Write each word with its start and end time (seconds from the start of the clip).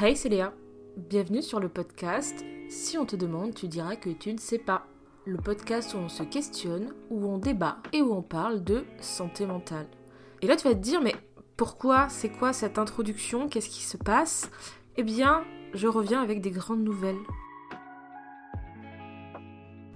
Hey, 0.00 0.16
c'est 0.16 0.28
Léa. 0.28 0.52
Bienvenue 0.96 1.40
sur 1.40 1.60
le 1.60 1.68
podcast. 1.68 2.44
Si 2.68 2.98
on 2.98 3.06
te 3.06 3.14
demande, 3.14 3.54
tu 3.54 3.68
diras 3.68 3.94
que 3.94 4.10
tu 4.10 4.32
ne 4.32 4.40
sais 4.40 4.58
pas. 4.58 4.88
Le 5.24 5.36
podcast 5.36 5.94
où 5.94 5.98
on 5.98 6.08
se 6.08 6.24
questionne, 6.24 6.92
où 7.10 7.28
on 7.28 7.38
débat 7.38 7.76
et 7.92 8.02
où 8.02 8.12
on 8.12 8.20
parle 8.20 8.64
de 8.64 8.84
santé 8.98 9.46
mentale. 9.46 9.86
Et 10.42 10.48
là, 10.48 10.56
tu 10.56 10.66
vas 10.66 10.74
te 10.74 10.80
dire, 10.80 11.00
mais 11.00 11.14
pourquoi? 11.56 12.08
C'est 12.08 12.28
quoi 12.28 12.52
cette 12.52 12.76
introduction? 12.76 13.48
Qu'est-ce 13.48 13.68
qui 13.68 13.84
se 13.84 13.96
passe? 13.96 14.50
Eh 14.96 15.04
bien, 15.04 15.44
je 15.74 15.86
reviens 15.86 16.22
avec 16.22 16.40
des 16.40 16.50
grandes 16.50 16.82
nouvelles. 16.82 17.22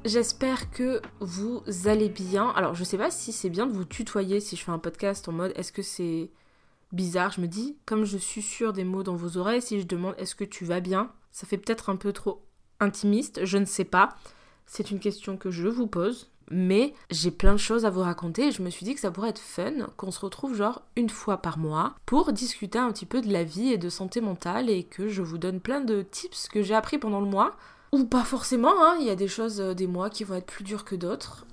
J'espère 0.04 0.70
que 0.70 1.02
vous 1.18 1.60
allez 1.86 2.08
bien. 2.08 2.50
Alors, 2.50 2.76
je 2.76 2.84
sais 2.84 2.98
pas 2.98 3.10
si 3.10 3.32
c'est 3.32 3.50
bien 3.50 3.66
de 3.66 3.72
vous 3.72 3.84
tutoyer 3.84 4.38
si 4.38 4.54
je 4.54 4.62
fais 4.62 4.70
un 4.70 4.78
podcast 4.78 5.28
en 5.28 5.32
mode 5.32 5.52
est-ce 5.56 5.72
que 5.72 5.82
c'est 5.82 6.30
bizarre 6.92 7.32
Je 7.32 7.40
me 7.40 7.48
dis, 7.48 7.76
comme 7.86 8.04
je 8.04 8.18
suis 8.18 8.42
sûre 8.42 8.72
des 8.72 8.84
mots 8.84 9.02
dans 9.02 9.16
vos 9.16 9.36
oreilles, 9.36 9.62
si 9.62 9.80
je 9.80 9.86
demande 9.86 10.14
est-ce 10.18 10.34
que 10.34 10.44
tu 10.44 10.64
vas 10.64 10.80
bien, 10.80 11.10
ça 11.30 11.46
fait 11.46 11.58
peut-être 11.58 11.90
un 11.90 11.96
peu 11.96 12.12
trop 12.12 12.44
intimiste, 12.80 13.44
je 13.44 13.58
ne 13.58 13.64
sais 13.64 13.84
pas. 13.84 14.10
C'est 14.66 14.90
une 14.90 15.00
question 15.00 15.36
que 15.36 15.50
je 15.50 15.68
vous 15.68 15.86
pose, 15.86 16.30
mais 16.50 16.94
j'ai 17.10 17.30
plein 17.30 17.52
de 17.52 17.58
choses 17.58 17.84
à 17.84 17.90
vous 17.90 18.00
raconter 18.00 18.48
et 18.48 18.52
je 18.52 18.62
me 18.62 18.70
suis 18.70 18.84
dit 18.84 18.94
que 18.94 19.00
ça 19.00 19.10
pourrait 19.10 19.30
être 19.30 19.38
fun 19.38 19.86
qu'on 19.96 20.10
se 20.10 20.20
retrouve 20.20 20.54
genre 20.54 20.82
une 20.96 21.10
fois 21.10 21.38
par 21.38 21.58
mois 21.58 21.94
pour 22.06 22.32
discuter 22.32 22.78
un 22.78 22.92
petit 22.92 23.06
peu 23.06 23.20
de 23.20 23.32
la 23.32 23.44
vie 23.44 23.72
et 23.72 23.78
de 23.78 23.88
santé 23.88 24.20
mentale 24.20 24.70
et 24.70 24.84
que 24.84 25.08
je 25.08 25.22
vous 25.22 25.38
donne 25.38 25.60
plein 25.60 25.80
de 25.80 26.02
tips 26.02 26.48
que 26.48 26.62
j'ai 26.62 26.74
appris 26.74 26.98
pendant 26.98 27.20
le 27.20 27.26
mois 27.26 27.56
ou 27.92 28.04
pas 28.04 28.24
forcément, 28.24 28.74
hein. 28.82 28.96
il 29.00 29.06
y 29.06 29.10
a 29.10 29.16
des 29.16 29.28
choses 29.28 29.60
euh, 29.60 29.74
des 29.74 29.86
mois 29.86 30.10
qui 30.10 30.24
vont 30.24 30.34
être 30.34 30.46
plus 30.46 30.64
dures 30.64 30.84
que 30.84 30.94
d'autres. 30.94 31.46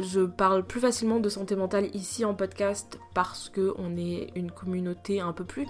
Je 0.00 0.20
parle 0.20 0.64
plus 0.64 0.80
facilement 0.80 1.20
de 1.20 1.28
santé 1.28 1.56
mentale 1.56 1.94
ici 1.94 2.24
en 2.24 2.34
podcast 2.34 2.98
parce 3.14 3.48
que 3.48 3.74
on 3.78 3.96
est 3.96 4.30
une 4.36 4.50
communauté 4.50 5.20
un 5.20 5.32
peu 5.32 5.44
plus, 5.44 5.66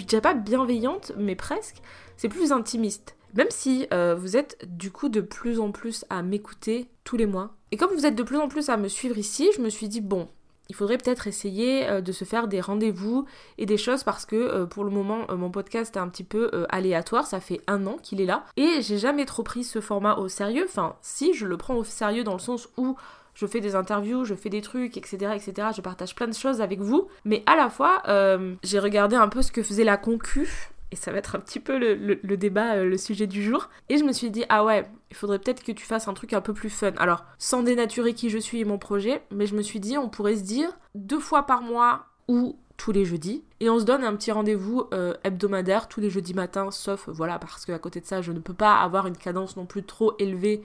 je 0.00 0.06
dirais 0.06 0.22
pas 0.22 0.34
bienveillante, 0.34 1.12
mais 1.16 1.36
presque. 1.36 1.76
C'est 2.16 2.28
plus 2.28 2.52
intimiste. 2.52 3.16
Même 3.34 3.50
si 3.50 3.86
euh, 3.92 4.14
vous 4.14 4.36
êtes 4.36 4.58
du 4.66 4.90
coup 4.90 5.08
de 5.08 5.20
plus 5.20 5.60
en 5.60 5.70
plus 5.70 6.04
à 6.10 6.22
m'écouter 6.22 6.88
tous 7.04 7.16
les 7.16 7.26
mois. 7.26 7.54
Et 7.70 7.76
comme 7.76 7.92
vous 7.92 8.06
êtes 8.06 8.16
de 8.16 8.22
plus 8.22 8.38
en 8.38 8.48
plus 8.48 8.70
à 8.70 8.76
me 8.76 8.88
suivre 8.88 9.18
ici, 9.18 9.50
je 9.54 9.60
me 9.60 9.68
suis 9.68 9.88
dit 9.88 10.00
bon, 10.00 10.28
il 10.68 10.74
faudrait 10.74 10.98
peut-être 10.98 11.26
essayer 11.26 11.88
euh, 11.88 12.00
de 12.00 12.10
se 12.12 12.24
faire 12.24 12.48
des 12.48 12.60
rendez-vous 12.60 13.26
et 13.58 13.66
des 13.66 13.76
choses 13.76 14.02
parce 14.02 14.26
que 14.26 14.36
euh, 14.36 14.66
pour 14.66 14.84
le 14.84 14.90
moment 14.90 15.26
mon 15.36 15.50
podcast 15.50 15.94
est 15.94 16.00
un 16.00 16.08
petit 16.08 16.24
peu 16.24 16.50
aléatoire, 16.70 17.26
ça 17.26 17.38
fait 17.38 17.60
un 17.68 17.86
an 17.86 17.96
qu'il 18.02 18.20
est 18.20 18.26
là 18.26 18.44
et 18.56 18.80
j'ai 18.80 18.98
jamais 18.98 19.26
trop 19.26 19.42
pris 19.42 19.62
ce 19.62 19.80
format 19.80 20.16
au 20.16 20.28
sérieux, 20.28 20.64
enfin 20.66 20.96
si 21.02 21.34
je 21.34 21.46
le 21.46 21.56
prends 21.56 21.76
au 21.76 21.84
sérieux 21.84 22.24
dans 22.24 22.32
le 22.32 22.40
sens 22.40 22.68
où 22.76 22.96
je 23.34 23.46
fais 23.46 23.60
des 23.60 23.74
interviews, 23.74 24.24
je 24.24 24.34
fais 24.34 24.48
des 24.48 24.60
trucs, 24.60 24.96
etc., 24.96 25.32
etc. 25.34 25.68
Je 25.74 25.80
partage 25.80 26.14
plein 26.14 26.28
de 26.28 26.34
choses 26.34 26.60
avec 26.60 26.80
vous, 26.80 27.08
mais 27.24 27.42
à 27.46 27.56
la 27.56 27.70
fois, 27.70 28.02
euh, 28.08 28.54
j'ai 28.62 28.78
regardé 28.78 29.16
un 29.16 29.28
peu 29.28 29.42
ce 29.42 29.52
que 29.52 29.62
faisait 29.62 29.84
la 29.84 29.96
concu, 29.96 30.48
et 30.92 30.96
ça 30.96 31.12
va 31.12 31.18
être 31.18 31.36
un 31.36 31.40
petit 31.40 31.60
peu 31.60 31.78
le, 31.78 32.36
débat, 32.36 32.76
euh, 32.76 32.84
le 32.84 32.98
sujet 32.98 33.26
du 33.26 33.42
jour. 33.42 33.68
Et 33.88 33.98
je 33.98 34.04
me 34.04 34.12
suis 34.12 34.30
dit, 34.30 34.44
ah 34.48 34.64
ouais, 34.64 34.84
il 35.10 35.16
faudrait 35.16 35.38
peut-être 35.38 35.62
que 35.62 35.72
tu 35.72 35.84
fasses 35.84 36.08
un 36.08 36.14
truc 36.14 36.32
un 36.32 36.40
peu 36.40 36.52
plus 36.52 36.70
fun. 36.70 36.92
Alors, 36.98 37.24
sans 37.38 37.62
dénaturer 37.62 38.12
qui 38.14 38.28
je 38.28 38.38
suis 38.38 38.60
et 38.60 38.64
mon 38.64 38.78
projet, 38.78 39.22
mais 39.30 39.46
je 39.46 39.54
me 39.54 39.62
suis 39.62 39.80
dit, 39.80 39.96
on 39.98 40.08
pourrait 40.08 40.36
se 40.36 40.42
dire 40.42 40.70
deux 40.94 41.20
fois 41.20 41.44
par 41.44 41.62
mois 41.62 42.06
ou 42.26 42.56
tous 42.76 42.92
les 42.92 43.04
jeudis. 43.04 43.44
Et 43.60 43.70
on 43.70 43.78
se 43.78 43.84
donne 43.84 44.02
un 44.02 44.16
petit 44.16 44.32
rendez-vous 44.32 44.84
euh, 44.92 45.14
hebdomadaire 45.22 45.86
tous 45.86 46.00
les 46.00 46.10
jeudis 46.10 46.34
matins, 46.34 46.70
sauf, 46.70 47.08
voilà, 47.08 47.38
parce 47.38 47.66
qu'à 47.66 47.78
côté 47.78 48.00
de 48.00 48.06
ça, 48.06 48.22
je 48.22 48.32
ne 48.32 48.40
peux 48.40 48.54
pas 48.54 48.80
avoir 48.80 49.06
une 49.06 49.16
cadence 49.16 49.56
non 49.56 49.66
plus 49.66 49.84
trop 49.84 50.14
élevée 50.18 50.62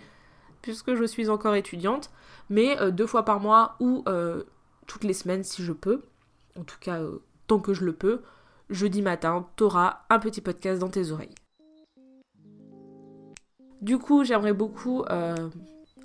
puisque 0.65 0.95
je 0.95 1.03
suis 1.03 1.29
encore 1.29 1.53
étudiante, 1.53 2.09
mais 2.49 2.81
euh, 2.81 2.89
deux 2.89 3.05
fois 3.05 3.23
par 3.23 3.39
mois 3.39 3.75
ou 3.79 4.03
euh, 4.07 4.41
toutes 4.87 5.03
les 5.03 5.13
semaines 5.13 5.43
si 5.43 5.63
je 5.63 5.71
peux, 5.71 6.01
en 6.59 6.63
tout 6.63 6.79
cas 6.79 6.99
euh, 7.01 7.19
tant 7.45 7.59
que 7.59 7.75
je 7.75 7.85
le 7.85 7.93
peux, 7.93 8.23
jeudi 8.71 9.03
matin, 9.03 9.45
t'auras 9.57 9.99
un 10.09 10.17
petit 10.17 10.41
podcast 10.41 10.79
dans 10.79 10.89
tes 10.89 11.11
oreilles. 11.11 11.35
Du 13.79 13.99
coup, 13.99 14.23
j'aimerais 14.23 14.53
beaucoup 14.53 15.05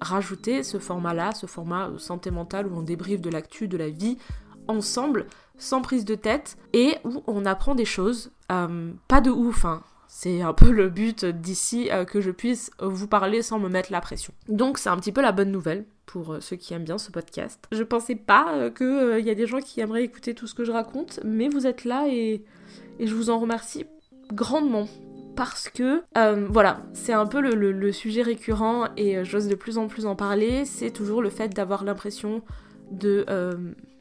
rajouter 0.02 0.62
ce 0.62 0.78
format-là, 0.78 1.32
ce 1.32 1.46
format 1.46 1.90
santé 1.96 2.30
mentale 2.30 2.66
où 2.66 2.76
on 2.76 2.82
débriefe 2.82 3.22
de 3.22 3.30
l'actu, 3.30 3.66
de 3.66 3.78
la 3.78 3.88
vie, 3.88 4.18
ensemble, 4.68 5.26
sans 5.56 5.80
prise 5.80 6.04
de 6.04 6.14
tête, 6.14 6.58
et 6.74 6.98
où 7.04 7.22
on 7.26 7.46
apprend 7.46 7.74
des 7.74 7.86
choses, 7.86 8.32
pas 8.48 9.22
de 9.22 9.30
ouf, 9.30 9.64
hein, 9.64 9.82
c'est 10.12 10.42
un 10.42 10.52
peu 10.52 10.72
le 10.72 10.88
but 10.88 11.24
d'ici 11.24 11.88
euh, 11.92 12.04
que 12.04 12.20
je 12.20 12.32
puisse 12.32 12.72
vous 12.80 13.06
parler 13.06 13.42
sans 13.42 13.60
me 13.60 13.68
mettre 13.68 13.92
la 13.92 14.00
pression. 14.00 14.34
Donc 14.48 14.76
c'est 14.76 14.88
un 14.88 14.96
petit 14.96 15.12
peu 15.12 15.22
la 15.22 15.30
bonne 15.30 15.52
nouvelle 15.52 15.84
pour 16.04 16.32
euh, 16.32 16.40
ceux 16.40 16.56
qui 16.56 16.74
aiment 16.74 16.84
bien 16.84 16.98
ce 16.98 17.12
podcast. 17.12 17.60
Je 17.70 17.84
pensais 17.84 18.16
pas 18.16 18.52
euh, 18.56 18.70
qu'il 18.70 19.24
y 19.24 19.30
a 19.30 19.36
des 19.36 19.46
gens 19.46 19.60
qui 19.60 19.80
aimeraient 19.80 20.02
écouter 20.02 20.34
tout 20.34 20.48
ce 20.48 20.54
que 20.54 20.64
je 20.64 20.72
raconte, 20.72 21.20
mais 21.24 21.48
vous 21.48 21.64
êtes 21.64 21.84
là 21.84 22.06
et, 22.08 22.42
je 22.98 23.14
vous 23.14 23.30
en 23.30 23.38
remercie 23.38 23.86
grandement. 24.32 24.88
Parce 25.36 25.70
que, 25.70 26.02
voilà, 26.50 26.82
c'est 26.92 27.14
un 27.14 27.24
peu 27.24 27.40
le, 27.40 27.92
sujet 27.92 28.20
récurrent 28.20 28.88
et 28.98 29.24
j'ose 29.24 29.48
de 29.48 29.54
plus 29.54 29.78
en 29.78 29.86
plus 29.86 30.04
en 30.04 30.14
parler, 30.16 30.66
c'est 30.66 30.90
toujours 30.90 31.22
le 31.22 31.30
fait 31.30 31.48
d'avoir 31.48 31.82
l'impression 31.82 32.42
de 32.90 33.24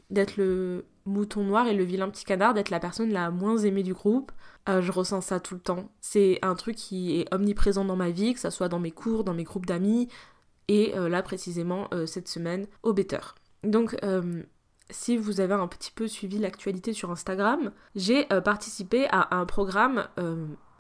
d'être 0.10 0.36
le 0.36 0.84
mouton 1.06 1.44
noir 1.44 1.68
et 1.68 1.74
le 1.74 1.84
vilain 1.84 2.10
petit 2.10 2.26
canard, 2.26 2.54
d'être 2.54 2.70
la 2.70 2.80
personne 2.80 3.12
la 3.12 3.32
moins 3.32 3.58
aimée 3.58 3.84
du 3.84 3.94
groupe, 3.94 4.32
euh, 4.68 4.82
je 4.82 4.92
ressens 4.92 5.22
ça 5.22 5.40
tout 5.40 5.56
le 5.56 5.60
temps. 5.60 5.90
C'est 6.02 6.40
un 6.42 6.56
truc 6.56 6.76
qui 6.76 7.20
est 7.20 7.34
omniprésent 7.34 7.86
dans 7.86 7.96
ma 7.96 8.10
vie, 8.10 8.34
que 8.34 8.40
ce 8.40 8.50
soit 8.50 8.70
dans 8.70 8.80
mes 8.80 8.92
cours, 8.92 9.24
dans 9.24 9.34
mes 9.34 9.44
groupes 9.44 9.66
d'amis, 9.66 10.08
et 10.68 10.96
euh, 10.98 11.10
là 11.10 11.24
précisément 11.24 11.88
euh, 11.94 12.06
cette 12.06 12.28
semaine 12.28 12.68
au 12.84 12.94
Better. 12.94 13.20
Donc 13.64 13.98
si 14.92 15.18
vous 15.18 15.42
avez 15.42 15.54
un 15.54 15.68
petit 15.68 15.92
peu 15.92 16.08
suivi 16.08 16.40
l'actualité 16.40 16.94
sur 16.94 17.12
Instagram, 17.12 17.72
j'ai 17.96 18.26
participé 18.44 19.06
à 19.12 19.36
un 19.36 19.46
programme 19.46 20.08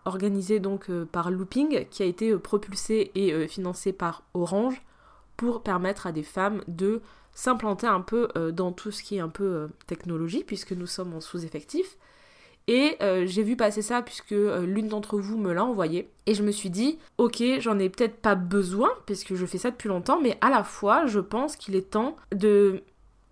organisé 0.05 0.59
donc 0.59 0.89
par 1.11 1.29
Looping 1.29 1.85
qui 1.89 2.01
a 2.01 2.05
été 2.05 2.35
propulsé 2.37 3.11
et 3.13 3.47
financé 3.47 3.91
par 3.91 4.23
Orange 4.33 4.81
pour 5.37 5.61
permettre 5.61 6.07
à 6.07 6.11
des 6.11 6.23
femmes 6.23 6.63
de 6.67 7.01
s'implanter 7.39 7.87
un 7.87 8.01
peu 8.01 8.27
dans 8.51 8.71
tout 8.71 8.91
ce 8.91 9.01
qui 9.03 9.17
est 9.17 9.19
un 9.19 9.29
peu 9.29 9.69
technologie 9.87 10.43
puisque 10.43 10.71
nous 10.71 10.87
sommes 10.87 11.13
en 11.13 11.21
sous-effectif 11.21 11.97
et 12.69 12.97
euh, 13.01 13.25
j'ai 13.25 13.41
vu 13.41 13.55
passer 13.55 13.81
ça 13.81 14.03
puisque 14.03 14.31
euh, 14.31 14.63
l'une 14.63 14.89
d'entre 14.89 15.17
vous 15.17 15.39
me 15.39 15.51
l'a 15.53 15.65
envoyé. 15.65 16.07
Et 16.27 16.35
je 16.35 16.43
me 16.43 16.51
suis 16.51 16.69
dit, 16.69 16.99
ok, 17.17 17.41
j'en 17.57 17.79
ai 17.79 17.89
peut-être 17.89 18.17
pas 18.17 18.35
besoin, 18.35 18.89
puisque 19.07 19.33
je 19.33 19.47
fais 19.47 19.57
ça 19.57 19.71
depuis 19.71 19.89
longtemps, 19.89 20.19
mais 20.21 20.37
à 20.39 20.51
la 20.51 20.63
fois, 20.63 21.07
je 21.07 21.19
pense 21.19 21.55
qu'il 21.55 21.75
est 21.75 21.89
temps 21.89 22.15
de 22.33 22.83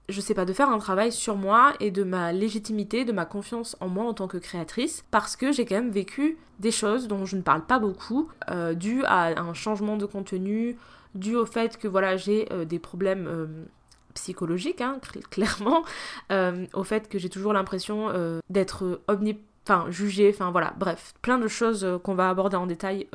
je 0.10 0.22
sais 0.22 0.34
pas, 0.34 0.46
de 0.46 0.54
faire 0.54 0.70
un 0.70 0.78
travail 0.80 1.12
sur 1.12 1.36
moi 1.36 1.74
et 1.82 1.92
de 1.92 2.04
ma 2.04 2.32
légitimité, 2.32 3.04
de 3.04 3.12
ma 3.12 3.26
confiance 3.26 3.76
en 3.82 3.90
moi 3.90 4.06
en 4.06 4.14
tant 4.14 4.30
que 4.30 4.38
créatrice, 4.38 5.04
parce 5.12 5.36
que 5.36 5.52
j'ai 5.52 5.66
quand 5.66 5.76
même 5.76 5.92
vécu 5.92 6.38
des 6.60 6.72
choses 6.72 7.10
dont 7.10 7.26
je 7.26 7.36
ne 7.36 7.42
parle 7.42 7.66
pas 7.66 7.78
beaucoup, 7.78 8.30
euh, 8.50 8.74
dû 8.74 9.04
à 9.04 9.40
un 9.40 9.54
changement 9.54 9.98
de 9.98 10.06
contenu, 10.06 10.78
dû 11.14 11.36
au 11.36 11.46
fait 11.46 11.78
que 11.78 11.90
voilà, 11.90 12.16
j'ai 12.16 12.48
des 12.66 12.80
problèmes 12.80 13.68
psychologique, 14.18 14.82
hein, 14.82 15.00
clairement, 15.32 15.84
euh, 16.32 16.66
au 16.74 16.84
fait 16.84 17.08
que 17.08 17.18
j'ai 17.18 17.30
toujours 17.30 17.54
l'impression 17.54 18.10
euh, 18.10 18.40
d'être 18.50 19.02
omni... 19.08 19.40
Enfin, 19.66 19.88
jugée, 19.90 20.32
enfin 20.34 20.50
voilà, 20.50 20.74
bref, 20.78 21.14
plein 21.22 21.38
de 21.38 21.50
choses 21.50 21.84
euh, 21.84 21.98
qu'on 21.98 22.16
va 22.16 22.30
aborder 22.30 22.56
en 22.56 22.68
détail 22.68 23.06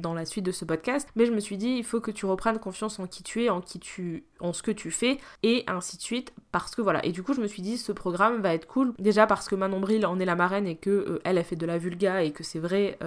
dans 0.00 0.14
la 0.14 0.24
suite 0.24 0.44
de 0.44 0.52
ce 0.52 0.64
podcast, 0.64 1.08
mais 1.16 1.26
je 1.26 1.32
me 1.32 1.40
suis 1.40 1.56
dit 1.56 1.68
il 1.68 1.84
faut 1.84 2.00
que 2.00 2.12
tu 2.12 2.26
reprennes 2.26 2.60
confiance 2.60 3.00
en 3.00 3.08
qui 3.08 3.24
tu 3.24 3.44
es, 3.44 3.50
en 3.50 3.60
qui 3.60 3.80
tu 3.80 4.24
en 4.38 4.52
ce 4.52 4.62
que 4.62 4.70
tu 4.70 4.92
fais 4.92 5.18
et 5.42 5.64
ainsi 5.66 5.96
de 5.96 6.02
suite 6.02 6.32
parce 6.52 6.76
que 6.76 6.82
voilà. 6.82 7.04
Et 7.04 7.10
du 7.10 7.24
coup, 7.24 7.34
je 7.34 7.40
me 7.40 7.48
suis 7.48 7.62
dit 7.62 7.76
ce 7.76 7.90
programme 7.90 8.40
va 8.40 8.54
être 8.54 8.68
cool 8.68 8.92
déjà 9.00 9.26
parce 9.26 9.48
que 9.48 9.56
Manon 9.56 9.80
Bril 9.80 10.06
en 10.06 10.20
est 10.20 10.24
la 10.24 10.36
marraine 10.36 10.68
et 10.68 10.76
que 10.76 11.20
elle 11.24 11.38
a 11.38 11.44
fait 11.44 11.56
de 11.56 11.66
la 11.66 11.78
vulga 11.78 12.22
et 12.22 12.30
que 12.30 12.44
c'est 12.44 12.60
vrai 12.60 12.98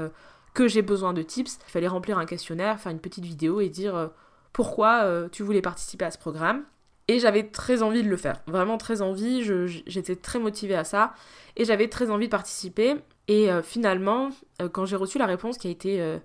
que 0.53 0.67
j'ai 0.67 0.81
besoin 0.81 1.13
de 1.13 1.21
tips. 1.21 1.59
Il 1.67 1.71
fallait 1.71 1.87
remplir 1.87 2.17
un 2.17 2.25
questionnaire, 2.25 2.79
faire 2.79 2.91
une 2.91 2.99
petite 2.99 3.25
vidéo 3.25 3.61
et 3.61 3.69
dire 3.69 4.09
pourquoi 4.51 5.29
tu 5.31 5.43
voulais 5.43 5.61
participer 5.61 6.03
à 6.03 6.11
ce 6.11 6.17
programme. 6.17 6.63
Et 7.07 7.19
j'avais 7.19 7.43
très 7.43 7.83
envie 7.83 8.03
de 8.03 8.09
le 8.09 8.17
faire, 8.17 8.41
vraiment 8.47 8.77
très 8.77 9.01
envie, 9.01 9.41
j'étais 9.85 10.17
très 10.17 10.39
motivée 10.39 10.75
à 10.75 10.83
ça, 10.83 11.13
et 11.55 11.63
j'avais 11.63 11.87
très 11.87 12.09
envie 12.09 12.25
de 12.25 12.31
participer. 12.31 12.95
Et 13.29 13.49
euh, 13.51 13.61
finalement, 13.61 14.29
euh, 14.61 14.67
quand 14.67 14.85
j'ai 14.85 14.97
reçu 14.97 15.17
la 15.17 15.25
réponse 15.25 15.57
qui 15.57 15.67
a 15.67 15.71
été 15.71 16.01
euh, 16.01 16.17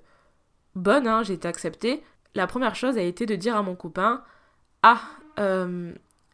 bonne, 0.74 1.06
hein, 1.06 1.22
j'ai 1.22 1.34
été 1.34 1.46
acceptée, 1.46 2.02
la 2.34 2.48
première 2.48 2.74
chose 2.74 2.98
a 2.98 3.02
été 3.02 3.26
de 3.26 3.36
dire 3.36 3.56
à 3.56 3.62
mon 3.62 3.76
copain, 3.76 4.22
ah, 4.82 5.00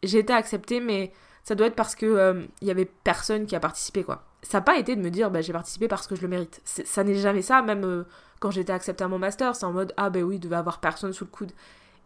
j'ai 0.01 0.19
été 0.19 0.33
acceptée, 0.33 0.79
mais 0.79 1.11
ça 1.43 1.53
doit 1.53 1.67
être 1.67 1.75
parce 1.75 1.93
que 1.93 2.47
il 2.61 2.67
y 2.67 2.71
avait 2.71 2.85
personne 2.85 3.45
qui 3.45 3.55
a 3.55 3.59
participé, 3.59 4.03
quoi. 4.03 4.23
Ça 4.41 4.59
n'a 4.59 4.61
pas 4.61 4.77
été 4.77 4.95
de 4.95 5.01
me 5.01 5.09
dire, 5.09 5.29
bah, 5.29 5.41
j'ai 5.41 5.51
participé 5.51 5.87
parce 5.87 6.07
que 6.07 6.15
je 6.15 6.21
le 6.21 6.29
mérite. 6.29 6.61
Ça 6.63 7.03
n'est 7.03 7.15
jamais 7.15 7.41
ça, 7.41 7.61
même 7.61 8.05
quand 8.39 8.49
j'étais 8.49 8.71
acceptée 8.71 9.03
à 9.03 9.07
mon 9.07 9.19
master, 9.19 9.55
c'est 9.55 9.65
en 9.65 9.73
mode, 9.73 9.93
ah 9.97 10.09
ben 10.09 10.23
oui, 10.23 10.35
il 10.35 10.39
devait 10.39 10.55
avoir 10.55 10.79
personne 10.79 11.13
sous 11.13 11.25
le 11.25 11.29
coude. 11.29 11.51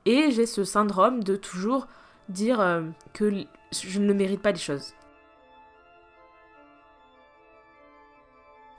Et 0.05 0.31
j'ai 0.31 0.47
ce 0.47 0.63
syndrome 0.63 1.23
de 1.23 1.35
toujours 1.35 1.87
dire 2.29 2.59
euh, 2.59 2.81
que 3.13 3.31
je 3.71 3.99
ne 3.99 4.13
mérite 4.13 4.41
pas 4.41 4.51
les 4.51 4.59
choses. 4.59 4.93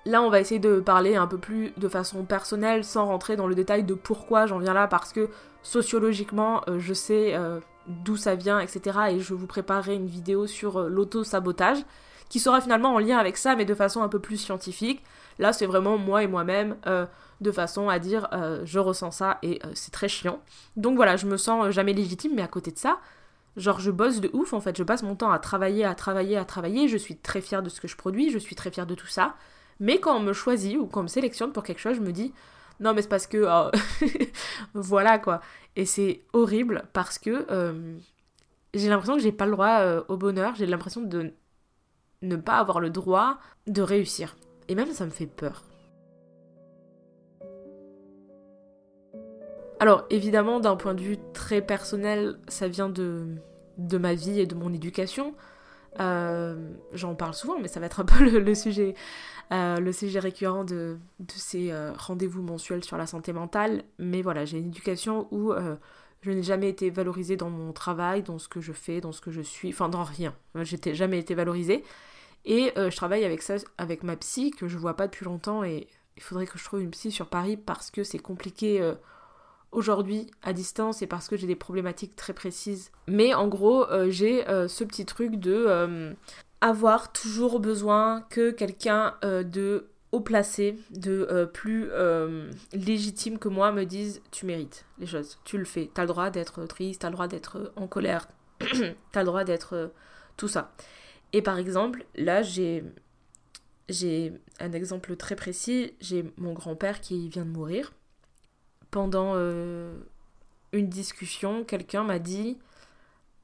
Là, 0.07 0.21
on 0.21 0.29
va 0.29 0.41
essayer 0.41 0.61
de 0.61 0.81
parler 0.81 1.17
un 1.17 1.27
peu 1.27 1.39
plus 1.39 1.73
de 1.79 1.89
façon 1.89 2.25
personnelle, 2.25 2.85
sans 2.85 3.07
rentrer 3.07 3.37
dans 3.37 3.47
le 3.47 3.55
détail 3.55 3.85
de 3.85 3.95
pourquoi 3.95 4.47
j'en 4.47 4.59
viens 4.59 4.75
là, 4.75 4.87
parce 4.87 5.13
que 5.13 5.31
sociologiquement, 5.63 6.63
euh, 6.69 6.79
je 6.79 6.93
sais 6.93 7.35
euh, 7.35 7.59
d'où 7.87 8.17
ça 8.17 8.35
vient, 8.35 8.61
etc. 8.61 8.99
Et 9.13 9.21
je 9.21 9.33
vous 9.33 9.47
préparerai 9.47 9.95
une 9.95 10.07
vidéo 10.07 10.47
sur 10.47 10.81
l'auto-sabotage, 10.81 11.85
qui 12.29 12.39
sera 12.39 12.61
finalement 12.61 12.95
en 12.95 12.99
lien 12.99 13.17
avec 13.17 13.39
ça, 13.39 13.57
mais 13.57 13.65
de 13.65 13.75
façon 13.75 14.03
un 14.03 14.09
peu 14.09 14.19
plus 14.19 14.37
scientifique. 14.37 15.03
Là, 15.39 15.53
c'est 15.53 15.67
vraiment 15.67 15.97
moi 15.97 16.23
et 16.23 16.27
moi-même, 16.27 16.77
de 17.41 17.53
façon 17.53 17.89
à 17.89 17.99
dire 17.99 18.29
je 18.65 18.79
ressens 18.79 19.11
ça 19.11 19.39
et 19.43 19.61
c'est 19.75 19.93
très 19.93 20.09
chiant. 20.09 20.41
Donc 20.77 20.97
voilà, 20.97 21.17
je 21.17 21.27
me 21.27 21.37
sens 21.37 21.71
jamais 21.71 21.93
légitime, 21.93 22.33
mais 22.35 22.43
à 22.43 22.49
côté 22.49 22.71
de 22.71 22.79
ça, 22.79 22.99
genre 23.57 23.81
je 23.81 23.91
bosse 23.91 24.21
de 24.21 24.31
ouf 24.33 24.53
en 24.53 24.61
fait, 24.61 24.77
je 24.77 24.83
passe 24.83 25.03
mon 25.03 25.17
temps 25.17 25.31
à 25.31 25.39
travailler, 25.39 25.85
à 25.85 25.95
travailler, 25.95 26.37
à 26.37 26.45
travailler, 26.45 26.89
je 26.89 26.97
suis 26.97 27.17
très 27.17 27.41
fière 27.41 27.63
de 27.63 27.69
ce 27.69 27.81
que 27.81 27.89
je 27.89 27.97
produis, 27.97 28.31
je 28.31 28.39
suis 28.39 28.57
très 28.57 28.71
fière 28.71 28.87
de 28.87 28.95
tout 28.95 29.07
ça. 29.07 29.35
Mais 29.81 29.99
quand 29.99 30.17
on 30.17 30.21
me 30.21 30.33
choisit 30.33 30.79
ou 30.79 30.87
qu'on 30.87 31.03
me 31.03 31.09
sélectionne 31.09 31.53
pour 31.53 31.63
quelque 31.63 31.81
chose, 31.81 31.97
je 31.97 32.01
me 32.01 32.13
dis 32.13 32.33
non 32.81 32.95
mais 32.95 33.03
c'est 33.03 33.09
parce 33.09 33.27
que 33.27 33.47
voilà 34.75 35.19
quoi. 35.19 35.41
Et 35.77 35.87
c'est 35.87 36.23
horrible 36.33 36.85
parce 36.93 37.19
que 37.19 37.47
j'ai 38.75 38.89
l'impression 38.89 39.17
que 39.17 39.23
j'ai 39.23 39.33
pas 39.33 39.47
le 39.47 39.53
droit 39.53 40.05
au 40.09 40.17
bonheur, 40.17 40.55
j'ai 40.55 40.67
l'impression 40.67 41.03
de 41.03 41.33
ne 42.23 42.37
pas 42.37 42.55
avoir 42.55 42.81
le 42.81 42.91
droit 42.91 43.39
de 43.67 43.83
réussir. 43.83 44.37
Et 44.69 44.75
même 44.75 44.93
ça 44.93 45.05
me 45.05 45.11
fait 45.11 45.27
peur. 45.27 45.63
Alors 49.85 50.07
évidemment 50.09 50.61
d'un 50.61 50.77
point 50.77 50.95
de 50.95 51.03
vue 51.03 51.19
très 51.35 51.61
personnel, 51.61 52.39
ça 52.49 52.69
vient 52.69 52.89
de, 52.89 53.37
ma 53.77 54.15
vie 54.15 54.41
et 54.41 54.47
de 54.47 54.55
mon 54.55 54.73
éducation. 54.73 55.35
Euh, 56.01 56.71
j'en 56.95 57.15
parle 57.15 57.35
souvent, 57.35 57.59
mais 57.61 57.69
ça 57.69 57.81
va 57.81 57.87
être 57.87 58.01
un 58.01 58.07
peu 58.07 58.41
le, 58.41 58.55
sujet, 58.55 58.95
euh, 59.53 59.81
le 59.81 59.93
sujet 59.93 60.21
récurrent 60.21 60.65
de, 60.65 60.97
ces 61.29 61.71
euh, 61.71 61.93
rendez-vous 61.99 62.41
mensuels 62.41 62.83
sur 62.83 62.97
la 62.97 63.07
santé 63.07 63.35
mentale. 63.35 63.83
Mais 63.99 64.23
voilà, 64.23 64.47
j'ai 64.47 64.57
une 64.57 64.69
éducation 64.69 65.29
où 65.31 65.53
je 66.23 66.31
n'ai 66.31 66.43
jamais 66.43 66.71
été 66.71 66.89
valorisée 66.89 67.37
dans 67.37 67.51
mon 67.51 67.75
travail, 67.75 68.23
dans 68.23 68.39
ce 68.39 68.49
que 68.49 68.63
je 68.63 68.73
fais, 68.73 69.03
dans 69.03 69.13
ce 69.13 69.21
que 69.21 69.33
je 69.33 69.43
suis, 69.43 69.69
enfin 69.69 69.91
dans 69.91 70.03
rien. 70.03 70.35
J'étais 70.63 70.95
jamais 70.95 71.19
été 71.19 71.35
valorisée. 71.35 71.85
Et 72.47 72.73
je 72.75 72.97
travaille 72.97 73.27
avec 73.27 73.43
ça, 73.43 73.57
avec 73.77 74.03
ma 74.03 74.17
psy, 74.17 74.51
que 74.51 74.67
je 74.67 74.79
vois 74.79 74.97
pas 74.97 75.09
depuis 75.09 75.27
longtemps, 75.27 75.63
et 75.63 75.89
il 76.17 76.23
faudrait 76.23 76.47
que 76.47 76.59
je 76.59 76.65
trouve 76.65 76.81
une 76.81 76.91
psy 76.91 77.11
sur 77.13 77.27
Paris 77.27 77.59
parce 77.59 77.91
que 77.91 78.03
c'est 78.03 78.19
compliqué 78.19 78.81
aujourd'hui 79.75 80.31
à 80.43 80.53
distance 80.53 81.03
et 81.03 81.07
parce 81.07 81.29
que 81.29 81.37
j'ai 81.37 81.47
des 81.47 81.57
problématiques 81.57 82.17
très 82.17 82.33
précises. 82.33 82.91
Mais 83.07 83.35
en 83.35 83.49
gros, 83.49 83.89
euh, 83.91 84.11
j'ai 84.11 84.45
ce 84.69 84.85
petit 84.85 85.05
truc 85.05 85.37
de 85.37 86.15
avoir 86.61 87.13
toujours 87.13 87.61
besoin 87.61 88.23
que 88.31 88.51
quelqu'un 88.51 89.15
de 89.23 89.89
haut 90.13 90.21
placé, 90.21 90.79
de 90.91 91.51
plus 91.53 91.91
légitime 92.73 93.39
que 93.39 93.49
moi 93.49 93.73
me 93.73 93.85
dise 93.85 94.23
tu 94.31 94.47
mérites 94.47 94.87
les 94.99 95.07
choses, 95.07 95.39
tu 95.45 95.59
le 95.59 95.65
fais, 95.65 95.91
t'as 95.93 96.03
le 96.03 96.09
droit 96.09 96.31
d'être 96.31 96.65
triste, 96.67 97.03
t'as 97.03 97.09
le 97.09 97.15
droit 97.15 97.29
d'être 97.29 97.73
en 97.77 97.87
colère, 97.87 98.29
t'as 99.13 99.21
le 99.21 99.27
droit 99.27 99.45
d'être 99.45 99.91
tout 100.37 100.49
ça. 100.49 100.73
Et 101.35 101.43
par 101.43 101.59
exemple, 101.59 102.07
là, 102.15 102.43
j'ai 102.43 102.85
un 104.61 104.73
exemple 104.73 105.17
très 105.17 105.35
précis. 105.35 105.93
J'ai 106.01 106.33
mon 106.37 106.53
grand-père 106.53 107.01
qui 107.01 107.29
vient 107.29 107.45
de 107.45 107.51
mourir. 107.51 107.93
Pendant 108.95 109.33
euh, 109.35 109.93
une 110.71 110.89
discussion, 110.89 111.65
quelqu'un 111.65 112.05
m'a 112.05 112.21
dit 112.21 112.59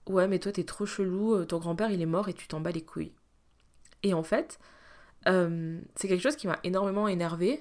Ouais, 0.06 0.28
mais 0.28 0.38
toi, 0.38 0.52
t'es 0.52 0.62
trop 0.62 0.86
chelou, 0.86 1.34
euh, 1.34 1.44
ton 1.44 1.58
grand-père, 1.58 1.90
il 1.90 2.00
est 2.00 2.06
mort 2.06 2.28
et 2.28 2.34
tu 2.34 2.46
t'en 2.46 2.60
bats 2.60 2.70
les 2.70 2.84
couilles. 2.84 3.10
Et 4.04 4.14
en 4.14 4.22
fait, 4.22 4.60
euh, 5.26 5.80
c'est 5.96 6.06
quelque 6.06 6.22
chose 6.22 6.36
qui 6.36 6.46
m'a 6.46 6.60
énormément 6.62 7.08
énervé. 7.08 7.58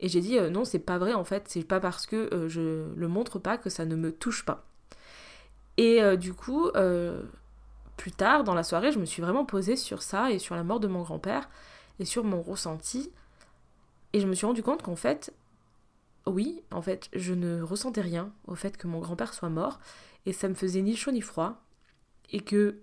Et 0.00 0.08
j'ai 0.08 0.20
dit 0.20 0.40
Non, 0.40 0.64
c'est 0.64 0.80
pas 0.80 0.98
vrai, 0.98 1.12
en 1.12 1.22
fait, 1.22 1.44
c'est 1.46 1.62
pas 1.62 1.78
parce 1.78 2.04
que 2.04 2.48
je 2.48 2.92
le 2.96 3.06
montre 3.06 3.38
pas 3.38 3.58
que 3.58 3.70
ça 3.70 3.84
ne 3.84 3.94
me 3.94 4.10
touche 4.10 4.44
pas. 4.44 4.66
Et 5.76 6.00
du 6.16 6.34
coup, 6.34 6.68
plus 7.96 8.10
tard, 8.10 8.42
dans 8.42 8.54
la 8.54 8.64
soirée, 8.64 8.90
je 8.90 8.98
me 8.98 9.04
suis 9.04 9.22
vraiment 9.22 9.44
posée 9.44 9.76
sur 9.76 10.02
ça 10.02 10.32
et 10.32 10.40
sur 10.40 10.56
la 10.56 10.64
mort 10.64 10.80
de 10.80 10.88
mon 10.88 11.02
grand-père 11.02 11.48
et 12.00 12.04
sur 12.04 12.24
mon 12.24 12.42
ressenti. 12.42 13.12
Et 14.14 14.18
je 14.18 14.26
me 14.26 14.34
suis 14.34 14.46
rendu 14.46 14.64
compte 14.64 14.82
qu'en 14.82 14.96
fait, 14.96 15.32
oui, 16.26 16.62
en 16.70 16.82
fait, 16.82 17.08
je 17.12 17.34
ne 17.34 17.62
ressentais 17.62 18.00
rien 18.00 18.32
au 18.46 18.54
fait 18.54 18.76
que 18.76 18.86
mon 18.86 19.00
grand-père 19.00 19.34
soit 19.34 19.48
mort 19.48 19.80
et 20.26 20.32
ça 20.32 20.48
me 20.48 20.54
faisait 20.54 20.82
ni 20.82 20.96
chaud 20.96 21.12
ni 21.12 21.20
froid. 21.20 21.62
Et 22.30 22.40
que 22.40 22.82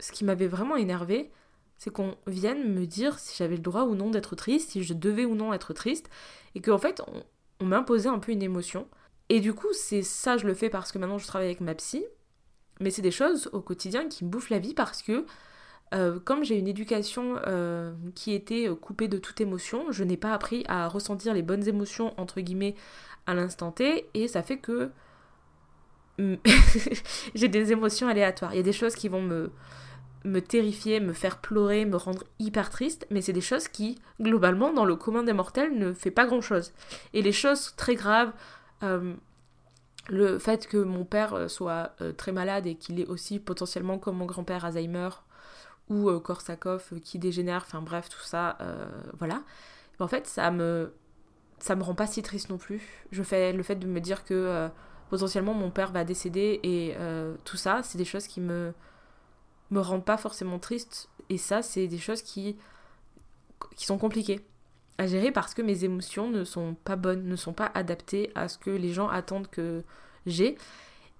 ce 0.00 0.12
qui 0.12 0.24
m'avait 0.24 0.46
vraiment 0.46 0.76
énervé, 0.76 1.30
c'est 1.76 1.90
qu'on 1.90 2.16
vienne 2.26 2.72
me 2.72 2.86
dire 2.86 3.18
si 3.18 3.36
j'avais 3.36 3.56
le 3.56 3.62
droit 3.62 3.84
ou 3.84 3.94
non 3.94 4.10
d'être 4.10 4.34
triste, 4.36 4.70
si 4.70 4.82
je 4.82 4.94
devais 4.94 5.24
ou 5.24 5.34
non 5.34 5.52
être 5.52 5.72
triste, 5.74 6.08
et 6.54 6.60
qu'en 6.60 6.78
fait, 6.78 7.02
on, 7.06 7.22
on 7.60 7.66
m'imposait 7.66 8.08
un 8.08 8.18
peu 8.18 8.32
une 8.32 8.42
émotion. 8.42 8.88
Et 9.28 9.40
du 9.40 9.52
coup, 9.52 9.72
c'est 9.72 10.02
ça, 10.02 10.36
je 10.36 10.46
le 10.46 10.54
fais 10.54 10.70
parce 10.70 10.92
que 10.92 10.98
maintenant 10.98 11.18
je 11.18 11.26
travaille 11.26 11.48
avec 11.48 11.60
ma 11.60 11.74
psy, 11.74 12.04
mais 12.80 12.90
c'est 12.90 13.02
des 13.02 13.10
choses 13.10 13.50
au 13.52 13.60
quotidien 13.60 14.08
qui 14.08 14.24
me 14.24 14.30
bouffent 14.30 14.50
la 14.50 14.58
vie 14.58 14.74
parce 14.74 15.02
que 15.02 15.26
euh, 15.94 16.18
comme 16.18 16.44
j'ai 16.44 16.58
une 16.58 16.66
éducation 16.66 17.36
euh, 17.46 17.92
qui 18.16 18.32
était 18.34 18.68
euh, 18.68 18.74
coupée 18.74 19.06
de 19.06 19.18
toute 19.18 19.40
émotion, 19.40 19.92
je 19.92 20.02
n'ai 20.02 20.16
pas 20.16 20.32
appris 20.32 20.64
à 20.66 20.88
ressentir 20.88 21.32
les 21.32 21.42
bonnes 21.42 21.68
émotions 21.68 22.12
entre 22.20 22.40
guillemets 22.40 22.74
à 23.26 23.34
l'instant 23.34 23.70
T 23.70 24.08
et 24.14 24.26
ça 24.26 24.42
fait 24.42 24.58
que 24.58 24.90
j'ai 27.34 27.48
des 27.48 27.72
émotions 27.72 28.08
aléatoires. 28.08 28.52
Il 28.54 28.56
y 28.56 28.60
a 28.60 28.64
des 28.64 28.72
choses 28.72 28.96
qui 28.96 29.08
vont 29.08 29.22
me, 29.22 29.52
me 30.24 30.40
terrifier, 30.40 30.98
me 30.98 31.12
faire 31.12 31.40
pleurer, 31.40 31.84
me 31.84 31.96
rendre 31.96 32.24
hyper 32.40 32.70
triste, 32.70 33.06
mais 33.10 33.20
c'est 33.20 33.34
des 33.34 33.40
choses 33.40 33.68
qui, 33.68 33.98
globalement, 34.20 34.72
dans 34.72 34.86
le 34.86 34.96
commun 34.96 35.22
des 35.22 35.34
mortels, 35.34 35.78
ne 35.78 35.92
fait 35.92 36.10
pas 36.10 36.24
grand-chose. 36.26 36.72
Et 37.12 37.20
les 37.20 37.32
choses 37.32 37.74
très 37.76 37.96
graves, 37.96 38.32
le 40.08 40.38
fait 40.38 40.66
que 40.66 40.78
mon 40.78 41.04
père 41.04 41.50
soit 41.50 41.94
très 42.16 42.32
malade 42.32 42.66
et 42.66 42.76
qu'il 42.76 42.98
ait 42.98 43.06
aussi 43.06 43.38
potentiellement 43.38 43.98
comme 43.98 44.16
mon 44.16 44.26
grand-père 44.26 44.64
Alzheimer 44.64 45.10
ou 45.88 46.08
euh, 46.08 46.20
Korsakoff 46.20 46.92
qui 47.02 47.18
dégénère, 47.18 47.62
enfin 47.66 47.82
bref, 47.82 48.08
tout 48.08 48.22
ça, 48.22 48.58
voilà. 49.18 49.42
En 49.98 50.08
fait, 50.08 50.26
ça 50.26 50.50
me 50.50 50.92
ça 51.58 51.74
me 51.74 51.82
rend 51.82 51.94
pas 51.94 52.06
si 52.06 52.22
triste 52.22 52.50
non 52.50 52.58
plus. 52.58 52.82
Je 53.12 53.22
fais 53.22 53.52
le 53.52 53.62
fait 53.62 53.76
de 53.76 53.86
me 53.86 54.00
dire 54.00 54.24
que 54.24 54.68
potentiellement 55.10 55.54
mon 55.54 55.70
père 55.70 55.92
va 55.92 56.04
décéder 56.04 56.60
et 56.62 56.94
tout 57.44 57.56
ça, 57.56 57.82
c'est 57.82 57.98
des 57.98 58.04
choses 58.04 58.26
qui 58.26 58.40
me 58.40 58.72
me 59.70 59.80
rendent 59.80 60.04
pas 60.04 60.16
forcément 60.16 60.58
triste 60.58 61.08
et 61.28 61.38
ça, 61.38 61.62
c'est 61.62 61.86
des 61.88 61.98
choses 61.98 62.22
qui 62.22 62.56
qui 63.74 63.86
sont 63.86 63.98
compliquées 63.98 64.44
à 64.98 65.06
gérer 65.06 65.30
parce 65.30 65.54
que 65.54 65.62
mes 65.62 65.84
émotions 65.84 66.30
ne 66.30 66.44
sont 66.44 66.74
pas 66.84 66.96
bonnes, 66.96 67.26
ne 67.28 67.36
sont 67.36 67.52
pas 67.52 67.70
adaptées 67.74 68.30
à 68.34 68.48
ce 68.48 68.58
que 68.58 68.70
les 68.70 68.92
gens 68.92 69.08
attendent 69.08 69.48
que 69.48 69.82
j'ai. 70.26 70.56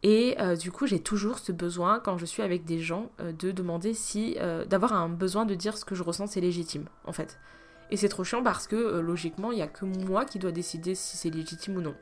Et 0.08 0.36
euh, 0.38 0.54
du 0.54 0.70
coup, 0.70 0.86
j'ai 0.86 1.00
toujours 1.00 1.40
ce 1.40 1.50
besoin, 1.50 1.98
quand 1.98 2.16
je 2.16 2.26
suis 2.26 2.40
avec 2.40 2.64
des 2.64 2.78
gens, 2.78 3.10
euh, 3.18 3.32
de 3.32 3.50
demander 3.50 3.92
si. 3.92 4.36
Euh, 4.38 4.64
d'avoir 4.64 4.92
un 4.92 5.08
besoin 5.08 5.44
de 5.44 5.56
dire 5.56 5.76
ce 5.76 5.84
que 5.84 5.96
je 5.96 6.04
ressens, 6.04 6.28
c'est 6.28 6.40
légitime, 6.40 6.84
en 7.06 7.12
fait. 7.12 7.40
Et 7.90 7.96
c'est 7.96 8.08
trop 8.08 8.22
chiant 8.22 8.40
parce 8.40 8.68
que, 8.68 9.00
logiquement, 9.00 9.50
il 9.50 9.56
n'y 9.56 9.62
a 9.62 9.66
que 9.66 9.84
moi 9.84 10.24
qui 10.24 10.38
dois 10.38 10.52
décider 10.52 10.94
si 10.94 11.16
c'est 11.16 11.30
légitime 11.30 11.78
ou 11.78 11.80
non. 11.80 11.96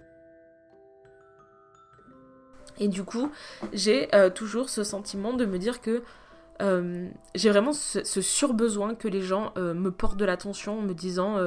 Et 2.78 2.88
du 2.88 3.04
coup, 3.04 3.30
j'ai 3.73 4.11
toujours 4.34 4.68
ce 4.68 4.84
sentiment 4.84 5.32
de 5.32 5.46
me 5.46 5.58
dire 5.58 5.80
que 5.80 6.02
j'ai 7.34 7.50
vraiment 7.50 7.73
ce, 7.73 8.02
surbesoin 8.20 8.94
que 8.94 9.08
les 9.08 9.23
gens 9.23 9.52
me 9.56 9.90
portent 9.90 10.18
de 10.18 10.25
l'attention 10.25 10.78
en 10.78 10.82
me 10.82 10.94
disant 10.94 11.38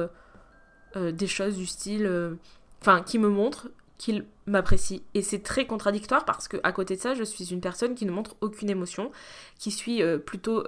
des 0.96 1.26
choses 1.26 1.56
du 1.56 1.66
style. 1.66 2.36
Enfin, 2.80 3.02
qui 3.02 3.18
me 3.18 3.28
montrent 3.28 3.68
qu'ils 3.98 4.24
m'apprécient. 4.46 5.00
Et 5.14 5.22
c'est 5.22 5.42
très 5.42 5.66
contradictoire 5.66 6.24
parce 6.24 6.48
que 6.48 6.56
à 6.62 6.72
côté 6.72 6.96
de 6.96 7.00
ça, 7.00 7.14
je 7.14 7.24
suis 7.24 7.52
une 7.52 7.60
personne 7.60 7.94
qui 7.94 8.06
ne 8.06 8.12
montre 8.12 8.36
aucune 8.40 8.70
émotion, 8.70 9.10
qui 9.58 9.70
suis 9.70 10.02
plutôt 10.24 10.64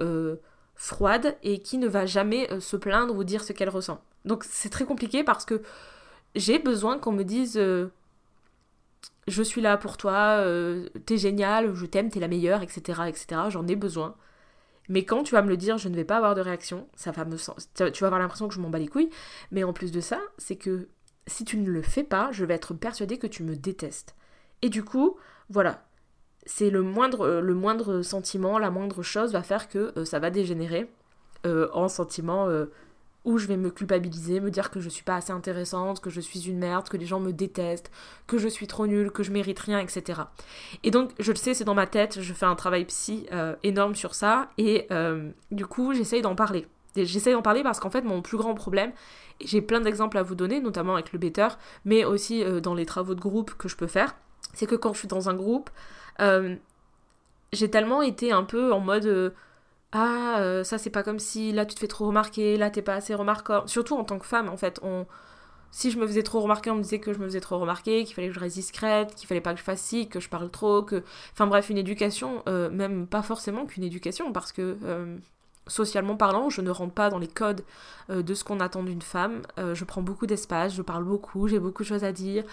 froide 0.75 1.37
et 1.43 1.61
qui 1.61 1.79
ne 1.79 1.89
va 1.89 2.07
jamais 2.07 2.49
se 2.61 2.77
plaindre 2.77 3.15
ou 3.17 3.25
dire 3.25 3.45
ce 3.45 3.53
qu'elle 3.53 3.69
ressent. 3.71 4.03
Donc 4.25 4.45
c'est 4.45 4.71
très 4.71 4.85
compliqué 4.85 5.25
parce 5.25 5.45
que 5.45 5.63
j'ai 6.35 6.59
besoin 6.59 6.99
qu'on 6.99 7.13
me 7.13 7.23
dise 7.23 7.59
je 9.29 9.43
suis 9.43 9.61
là 9.61 9.77
pour 9.77 9.97
toi, 9.97 10.45
t'es 11.07 11.17
génial, 11.17 11.75
je 11.75 11.87
t'aime, 11.87 12.11
t'es 12.11 12.21
la 12.21 12.29
meilleure, 12.29 12.63
etc. 12.63 13.03
etc. 13.07 13.43
J'en 13.49 13.67
ai 13.67 13.77
besoin. 13.77 14.17
Mais 14.89 15.05
quand 15.05 15.23
tu 15.23 15.37
vas 15.37 15.43
me 15.43 15.49
le 15.49 15.57
dire, 15.57 15.79
je 15.79 15.89
ne 15.89 15.95
vais 15.95 16.05
pas 16.05 16.17
avoir 16.17 16.35
de 16.35 16.41
réaction. 16.41 16.89
Ça 16.97 17.13
va 17.13 17.25
me 17.25 17.37
tu 17.37 18.01
vas 18.01 18.07
avoir 18.09 18.19
l'impression 18.19 18.49
que 18.49 18.55
je 18.55 18.61
m'en 18.61 18.71
bats 18.71 18.79
les 18.81 18.89
couilles. 18.89 19.11
Mais 19.53 19.63
en 19.63 19.73
plus 19.73 19.93
de 19.93 20.01
ça, 20.01 20.19
c'est 20.37 20.57
que 20.57 20.89
si 21.31 21.45
tu 21.45 21.57
ne 21.57 21.71
le 21.71 21.83
fais 21.83 22.03
pas, 22.03 22.31
je 22.33 22.45
vais 22.45 22.55
être 22.55 22.75
persuadée 22.75 23.19
que 23.19 23.27
tu 23.27 23.43
me 23.43 23.57
détestes. 23.57 24.15
Et 24.63 24.69
du 24.69 24.85
coup, 24.85 25.17
voilà. 25.49 25.85
C'est 26.47 26.71
le 26.71 26.83
moindre, 26.83 27.27
euh, 27.27 27.41
le 27.41 27.55
moindre 27.55 28.03
sentiment, 28.03 28.59
la 28.59 28.71
moindre 28.71 29.03
chose 29.03 29.33
va 29.33 29.43
faire 29.43 29.69
que 29.69 29.93
euh, 29.97 30.05
ça 30.05 30.19
va 30.19 30.31
dégénérer 30.31 30.91
euh, 31.47 31.69
en 31.73 31.89
sentiment 31.89 32.49
où 33.27 33.37
je 33.37 33.47
vais 33.47 33.59
me 33.59 33.71
culpabiliser, 33.71 34.41
me 34.41 34.51
dire 34.51 34.71
que 34.71 34.81
je 34.81 34.89
suis 34.89 35.05
pas 35.05 35.17
assez 35.17 35.31
intéressante, 35.31 36.01
que 36.01 36.09
je 36.09 36.23
suis 36.23 36.49
une 36.49 36.59
merde, 36.59 36.89
que 36.89 36.97
les 36.97 37.05
gens 37.05 37.21
me 37.21 37.33
détestent, 37.33 37.91
que 38.27 38.39
je 38.39 38.49
suis 38.49 38.67
trop 38.67 38.87
nulle, 38.87 39.11
que 39.11 39.23
je 39.23 39.31
mérite 39.31 39.59
rien, 39.59 39.79
etc. 39.79 40.23
Et 40.85 40.91
donc, 40.91 41.11
je 41.19 41.31
le 41.31 41.37
sais, 41.37 41.53
c'est 41.53 41.65
dans 41.65 41.75
ma 41.75 41.87
tête, 41.87 42.23
je 42.23 42.33
fais 42.33 42.47
un 42.47 42.55
travail 42.55 42.87
psy 42.87 43.27
énorme 43.63 43.95
sur 43.95 44.15
ça, 44.15 44.49
et 44.57 44.89
du 45.51 45.67
coup, 45.67 45.93
j'essaye 45.93 46.23
d'en 46.23 46.35
parler. 46.35 46.67
J'essaye 46.97 47.33
d'en 47.35 47.43
parler 47.43 47.63
parce 47.63 47.81
qu'en 47.81 47.91
fait, 47.91 48.03
mon 48.03 48.23
plus 48.23 48.37
grand 48.37 48.55
problème, 48.55 48.93
j'ai 49.43 49.63
plein 49.63 49.81
d'exemples 49.81 50.19
à 50.19 50.23
vous 50.23 50.35
donner, 50.35 50.61
notamment 50.61 50.95
avec 50.95 51.13
le 51.13 51.19
better, 51.19 51.49
mais 51.85 52.05
aussi 52.05 52.43
euh, 52.45 52.61
dans 52.61 52.75
les 52.75 52.87
travaux 52.87 53.15
de 53.15 53.21
groupe 53.21 53.55
que 53.55 53.69
je 53.69 53.77
peux 53.77 53.87
faire, 53.87 54.17
c'est 54.55 54.67
que 54.67 54.75
quand 54.75 54.93
je 54.93 54.99
suis 54.99 55.09
dans 55.09 55.29
un 55.29 55.35
groupe, 55.35 55.71
j'ai 57.53 57.71
tellement 57.71 58.03
été 58.03 58.31
un 58.31 58.45
peu 58.45 58.73
en 58.73 58.81
mode 58.81 59.33
ah 59.93 60.39
euh, 60.41 60.63
ça 60.63 60.79
c'est 60.79 60.91
pas 60.91 61.03
comme 61.03 61.19
si 61.19 61.53
là 61.53 61.67
tu 61.67 61.75
te 61.75 61.81
fais 61.81 61.89
trop 61.89 62.07
remarquer, 62.07 62.57
là 62.57 62.71
t'es 62.71 62.83
pas 62.83 62.95
assez 62.95 63.15
remarquant. 63.15 63.67
Surtout 63.67 63.97
en 63.97 64.05
tant 64.05 64.19
que 64.19 64.27
femme 64.27 64.49
en 64.49 64.57
fait, 64.57 64.81
si 65.73 65.91
je 65.91 65.99
me 65.99 66.07
faisais 66.07 66.23
trop 66.23 66.41
remarquer, 66.41 66.71
on 66.71 66.77
me 66.77 66.83
disait 66.83 67.01
que 67.01 67.13
je 67.13 67.19
me 67.19 67.25
faisais 67.25 67.41
trop 67.41 67.59
remarquer, 67.59 68.05
qu'il 68.05 68.15
fallait 68.15 68.29
que 68.29 68.35
je 68.35 68.41
reste 68.41 68.55
discrète, 68.57 69.15
qu'il 69.15 69.27
fallait 69.27 69.41
pas 69.41 69.53
que 69.53 69.59
je 69.59 69.65
fasse 69.65 69.81
ci, 69.81 70.09
que 70.09 70.21
je 70.21 70.29
parle 70.29 70.51
trop, 70.51 70.83
que 70.83 71.03
enfin 71.33 71.47
bref 71.47 71.71
une 71.71 71.79
éducation, 71.79 72.43
euh, 72.49 72.71
même 72.71 73.07
pas 73.07 73.23
forcément 73.23 73.67
qu'une 73.67 73.85
éducation 73.85 74.33
parce 74.33 74.53
que 74.53 74.77
euh, 74.85 75.17
socialement 75.71 76.17
parlant, 76.17 76.51
je 76.51 76.61
ne 76.61 76.71
rentre 76.71 76.93
pas 76.93 77.09
dans 77.09 77.19
les 77.19 77.29
codes 77.29 77.63
euh, 78.11 78.23
de 78.23 78.35
ce 78.35 78.45
qu'on 78.45 78.61
attend 78.61 78.83
d'une 78.83 79.03
femme. 79.03 79.43
Euh, 79.59 79.75
je 79.75 79.85
prends 79.85 80.03
beaucoup 80.03 80.27
d'espace, 80.27 80.75
je 80.75 80.83
parle 80.83 81.05
beaucoup, 81.05 81.49
j'ai 81.49 81.59
beaucoup 81.59 81.83
de 81.83 81.89
choses 81.89 82.05
à 82.05 82.13
dire, 82.13 82.45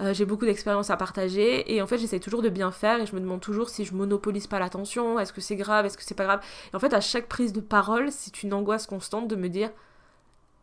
euh, 0.00 0.14
j'ai 0.14 0.24
beaucoup 0.24 0.46
d'expériences 0.46 0.90
à 0.90 0.96
partager. 0.96 1.72
Et 1.72 1.82
en 1.82 1.86
fait, 1.86 1.98
j'essaie 1.98 2.20
toujours 2.20 2.42
de 2.42 2.48
bien 2.48 2.70
faire 2.70 3.00
et 3.00 3.06
je 3.06 3.14
me 3.14 3.20
demande 3.20 3.40
toujours 3.40 3.68
si 3.68 3.84
je 3.84 3.94
monopolise 3.94 4.46
pas 4.46 4.58
l'attention, 4.58 5.18
est-ce 5.18 5.32
que 5.32 5.40
c'est 5.40 5.56
grave, 5.56 5.86
est-ce 5.86 5.98
que 5.98 6.04
c'est 6.04 6.14
pas 6.14 6.24
grave. 6.24 6.40
Et 6.72 6.76
en 6.76 6.80
fait, 6.80 6.94
à 6.94 7.00
chaque 7.00 7.28
prise 7.28 7.52
de 7.52 7.60
parole, 7.60 8.10
c'est 8.10 8.42
une 8.42 8.54
angoisse 8.54 8.86
constante 8.86 9.28
de 9.28 9.36
me 9.36 9.48
dire 9.48 9.70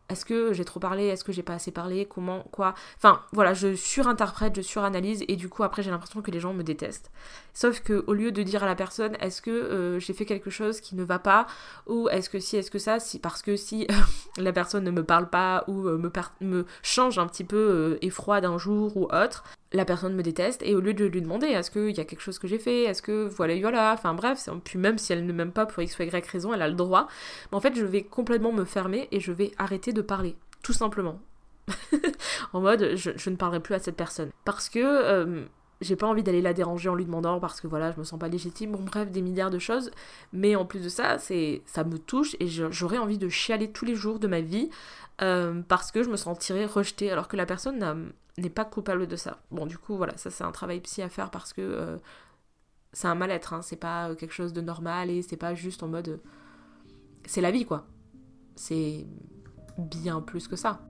est-ce 0.09 0.25
que 0.25 0.53
j'ai 0.53 0.65
trop 0.65 0.79
parlé 0.79 1.05
Est-ce 1.05 1.23
que 1.23 1.31
j'ai 1.31 1.43
pas 1.43 1.53
assez 1.53 1.71
parlé 1.71 2.05
Comment 2.05 2.43
Quoi 2.51 2.73
Enfin, 2.97 3.21
voilà, 3.31 3.53
je 3.53 3.75
surinterprète, 3.75 4.55
je 4.55 4.61
suranalyse 4.61 5.23
et 5.27 5.35
du 5.35 5.49
coup 5.49 5.63
après 5.63 5.83
j'ai 5.83 5.91
l'impression 5.91 6.21
que 6.21 6.31
les 6.31 6.39
gens 6.39 6.53
me 6.53 6.63
détestent. 6.63 7.11
Sauf 7.53 7.81
que 7.81 8.03
au 8.07 8.13
lieu 8.13 8.31
de 8.31 8.43
dire 8.43 8.63
à 8.63 8.65
la 8.65 8.75
personne 8.75 9.15
est-ce 9.19 9.41
que 9.41 9.51
euh, 9.51 9.99
j'ai 9.99 10.13
fait 10.13 10.25
quelque 10.25 10.49
chose 10.49 10.81
qui 10.81 10.95
ne 10.95 11.03
va 11.03 11.19
pas 11.19 11.47
ou 11.87 12.09
est-ce 12.09 12.29
que 12.29 12.39
si, 12.39 12.57
est-ce 12.57 12.71
que 12.71 12.79
ça, 12.79 12.99
si 12.99 13.19
parce 13.19 13.41
que 13.41 13.55
si 13.55 13.87
la 14.37 14.51
personne 14.51 14.83
ne 14.83 14.91
me 14.91 15.03
parle 15.03 15.29
pas 15.29 15.63
ou 15.67 15.87
euh, 15.87 15.97
me, 15.97 16.11
me 16.41 16.65
change 16.81 17.19
un 17.19 17.27
petit 17.27 17.43
peu 17.43 17.57
euh, 17.57 17.97
effroi 18.01 18.41
d'un 18.41 18.57
jour 18.57 18.97
ou 18.97 19.05
autre, 19.05 19.43
la 19.71 19.85
personne 19.85 20.15
me 20.15 20.23
déteste 20.23 20.63
et 20.63 20.75
au 20.75 20.79
lieu 20.79 20.93
de 20.93 21.05
lui 21.05 21.21
demander 21.21 21.47
est-ce 21.47 21.69
qu'il 21.69 21.95
y 21.95 21.99
a 21.99 22.05
quelque 22.05 22.21
chose 22.21 22.39
que 22.39 22.47
j'ai 22.47 22.57
fait, 22.57 22.83
est-ce 22.83 23.01
que 23.01 23.27
voilà, 23.27 23.59
voilà, 23.59 23.93
enfin 23.93 24.13
bref, 24.13 24.49
puis 24.63 24.79
même 24.79 24.97
si 24.97 25.13
elle 25.13 25.25
ne 25.25 25.33
m'aime 25.33 25.51
pas 25.51 25.65
pour 25.65 25.83
x 25.83 25.97
ou 25.99 26.03
y 26.03 26.31
raison, 26.31 26.53
elle 26.53 26.61
a 26.61 26.67
le 26.67 26.73
droit, 26.73 27.07
mais 27.51 27.57
en 27.57 27.61
fait 27.61 27.75
je 27.75 27.85
vais 27.85 28.03
complètement 28.03 28.51
me 28.51 28.65
fermer 28.65 29.07
et 29.11 29.19
je 29.19 29.31
vais 29.31 29.51
arrêter 29.57 29.93
de 29.93 30.01
parler, 30.01 30.35
tout 30.63 30.73
simplement. 30.73 31.19
en 32.53 32.61
mode 32.61 32.95
je, 32.95 33.29
ne 33.29 33.35
parlerai 33.35 33.59
plus 33.59 33.75
à 33.75 33.79
cette 33.79 33.95
personne. 33.95 34.31
Parce 34.43 34.69
que 34.69 34.79
euh, 34.79 35.45
j'ai 35.81 35.95
pas 35.95 36.07
envie 36.07 36.23
d'aller 36.23 36.41
la 36.41 36.53
déranger 36.53 36.89
en 36.89 36.95
lui 36.95 37.05
demandant 37.05 37.39
parce 37.39 37.61
que 37.61 37.67
voilà, 37.67 37.91
je 37.91 37.99
me 37.99 38.03
sens 38.03 38.19
pas 38.19 38.27
légitime, 38.27 38.71
bon 38.71 38.83
bref, 38.83 39.11
des 39.11 39.21
milliards 39.21 39.51
de 39.51 39.59
choses, 39.59 39.91
mais 40.33 40.55
en 40.55 40.65
plus 40.65 40.83
de 40.83 40.89
ça, 40.89 41.19
c'est 41.19 41.61
ça 41.67 41.83
me 41.83 41.99
touche 41.99 42.35
et 42.39 42.47
j'aurais 42.47 42.97
envie 42.97 43.19
de 43.19 43.29
chialer 43.29 43.71
tous 43.71 43.85
les 43.85 43.95
jours 43.95 44.17
de 44.17 44.27
ma 44.27 44.41
vie 44.41 44.69
euh, 45.21 45.61
parce 45.67 45.91
que 45.91 46.01
je 46.01 46.09
me 46.09 46.17
sentirais 46.17 46.65
rejetée 46.65 47.11
alors 47.11 47.27
que 47.27 47.37
la 47.37 47.45
personne 47.45 48.11
n'est 48.41 48.49
pas 48.49 48.65
coupable 48.65 49.07
de 49.07 49.15
ça. 49.15 49.41
Bon, 49.51 49.65
du 49.65 49.77
coup, 49.77 49.97
voilà, 49.97 50.17
ça 50.17 50.29
c'est 50.29 50.43
un 50.43 50.51
travail 50.51 50.79
psy 50.81 51.01
à 51.01 51.09
faire 51.09 51.31
parce 51.31 51.53
que 51.53 51.61
euh, 51.61 51.97
c'est 52.93 53.07
un 53.07 53.15
mal-être, 53.15 53.53
hein, 53.53 53.61
c'est 53.61 53.75
pas 53.75 54.15
quelque 54.15 54.33
chose 54.33 54.53
de 54.53 54.61
normal 54.61 55.09
et 55.09 55.21
c'est 55.21 55.37
pas 55.37 55.55
juste 55.55 55.83
en 55.83 55.87
mode. 55.87 56.19
C'est 57.25 57.41
la 57.41 57.51
vie 57.51 57.65
quoi. 57.65 57.85
C'est 58.55 59.05
bien 59.77 60.21
plus 60.21 60.47
que 60.47 60.55
ça. 60.55 60.81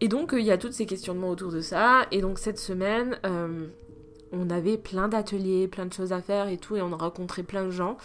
Et 0.00 0.08
donc, 0.08 0.30
il 0.32 0.44
y 0.44 0.50
a 0.50 0.58
toutes 0.58 0.72
ces 0.72 0.86
questionnements 0.86 1.28
autour 1.28 1.52
de 1.52 1.60
ça. 1.60 2.06
Et 2.10 2.22
donc, 2.22 2.38
cette 2.38 2.58
semaine, 2.58 3.18
euh, 3.26 3.68
on 4.32 4.48
avait 4.48 4.78
plein 4.78 5.08
d'ateliers, 5.08 5.68
plein 5.68 5.86
de 5.86 5.92
choses 5.92 6.12
à 6.12 6.22
faire 6.22 6.48
et 6.48 6.56
tout, 6.56 6.76
et 6.76 6.82
on 6.82 6.92
a 6.92 6.96
rencontré 6.96 7.42
plein 7.42 7.64
de 7.64 7.70
gens. 7.70 7.96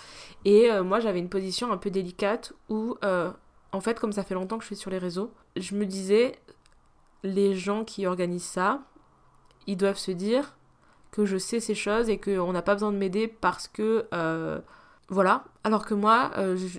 Et 0.44 0.72
euh, 0.72 0.84
moi, 0.84 1.00
j'avais 1.00 1.20
une 1.20 1.30
position 1.30 1.72
un 1.72 1.78
peu 1.78 1.90
délicate 1.90 2.54
où, 2.70 2.98
euh, 3.04 3.32
en 3.76 3.82
fait, 3.82 4.00
comme 4.00 4.12
ça 4.12 4.24
fait 4.24 4.34
longtemps 4.34 4.58
que 4.58 4.64
je 4.64 4.68
suis 4.68 4.76
sur 4.76 4.92
les 4.92 4.98
réseaux, 4.98 5.32
je 5.56 5.76
me 5.76 5.86
disais, 5.86 6.40
les 7.24 7.56
gens 7.56 7.84
qui 7.84 8.08
organisent 8.08 8.44
ça, 8.44 8.82
ils 9.68 9.78
doivent 9.78 9.98
se 9.98 10.12
dire 10.12 10.56
que 11.12 11.26
je 11.26 11.38
sais 11.38 11.60
ces 11.60 11.76
choses 11.76 12.10
et 12.10 12.20
qu'on 12.20 12.52
n'a 12.52 12.62
pas 12.62 12.74
besoin 12.74 12.92
de 12.92 12.98
m'aider 12.98 13.28
parce 13.28 13.68
que... 13.68 14.08
Euh, 14.14 14.60
voilà. 15.10 15.44
Alors 15.64 15.86
que 15.86 15.94
moi, 15.94 16.32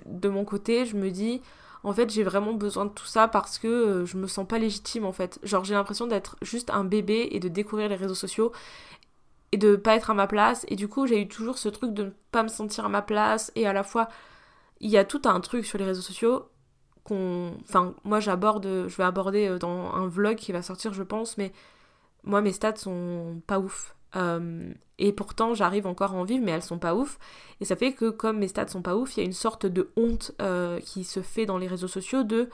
de 0.05 0.29
mon 0.29 0.43
côté, 0.43 0.85
je 0.85 0.97
me 0.97 1.09
dis, 1.11 1.41
en 1.83 1.93
fait, 1.93 2.09
j'ai 2.09 2.23
vraiment 2.23 2.53
besoin 2.53 2.85
de 2.85 2.91
tout 2.91 3.05
ça 3.05 3.27
parce 3.27 3.57
que 3.57 4.03
je 4.05 4.17
me 4.17 4.27
sens 4.27 4.47
pas 4.47 4.57
légitime 4.59 5.05
en 5.05 5.13
fait. 5.13 5.39
Genre, 5.43 5.63
j'ai 5.63 5.73
l'impression 5.73 6.07
d'être 6.07 6.35
juste 6.41 6.69
un 6.69 6.83
bébé 6.83 7.29
et 7.31 7.39
de 7.39 7.47
découvrir 7.47 7.89
les 7.89 7.95
réseaux 7.95 8.15
sociaux 8.15 8.51
et 9.53 9.57
de 9.57 9.75
pas 9.75 9.95
être 9.95 10.09
à 10.09 10.13
ma 10.13 10.27
place. 10.27 10.65
Et 10.67 10.75
du 10.75 10.87
coup, 10.87 11.07
j'ai 11.07 11.21
eu 11.21 11.27
toujours 11.27 11.57
ce 11.57 11.69
truc 11.69 11.93
de 11.93 12.03
ne 12.05 12.09
pas 12.31 12.43
me 12.43 12.49
sentir 12.49 12.85
à 12.85 12.89
ma 12.89 13.01
place. 13.01 13.51
Et 13.55 13.65
à 13.67 13.73
la 13.73 13.83
fois, 13.83 14.09
il 14.81 14.89
y 14.89 14.97
a 14.97 15.05
tout 15.05 15.21
un 15.25 15.39
truc 15.39 15.65
sur 15.65 15.77
les 15.77 15.85
réseaux 15.85 16.01
sociaux 16.01 16.49
Enfin, 17.15 17.93
moi, 18.03 18.19
j'aborde, 18.19 18.65
je 18.65 18.95
vais 18.95 19.03
aborder 19.03 19.47
euh, 19.47 19.59
dans 19.59 19.93
un 19.93 20.07
vlog 20.07 20.35
qui 20.35 20.51
va 20.51 20.61
sortir, 20.61 20.93
je 20.93 21.03
pense, 21.03 21.37
mais 21.37 21.51
moi, 22.23 22.41
mes 22.41 22.51
stats 22.51 22.75
sont 22.75 23.41
pas 23.47 23.59
ouf. 23.59 23.95
Euh, 24.15 24.73
et 24.99 25.13
pourtant, 25.13 25.53
j'arrive 25.53 25.85
encore 25.85 26.13
en 26.15 26.23
vivre, 26.23 26.43
mais 26.43 26.51
elles 26.51 26.63
sont 26.63 26.79
pas 26.79 26.95
ouf. 26.95 27.19
Et 27.61 27.65
ça 27.65 27.75
fait 27.75 27.93
que, 27.93 28.09
comme 28.09 28.39
mes 28.39 28.47
stats 28.47 28.67
sont 28.67 28.81
pas 28.81 28.95
ouf, 28.95 29.15
il 29.15 29.19
y 29.19 29.23
a 29.23 29.25
une 29.25 29.33
sorte 29.33 29.65
de 29.65 29.89
honte 29.95 30.31
euh, 30.41 30.79
qui 30.79 31.03
se 31.03 31.21
fait 31.21 31.45
dans 31.45 31.57
les 31.57 31.67
réseaux 31.67 31.87
sociaux 31.87 32.23
de 32.23 32.49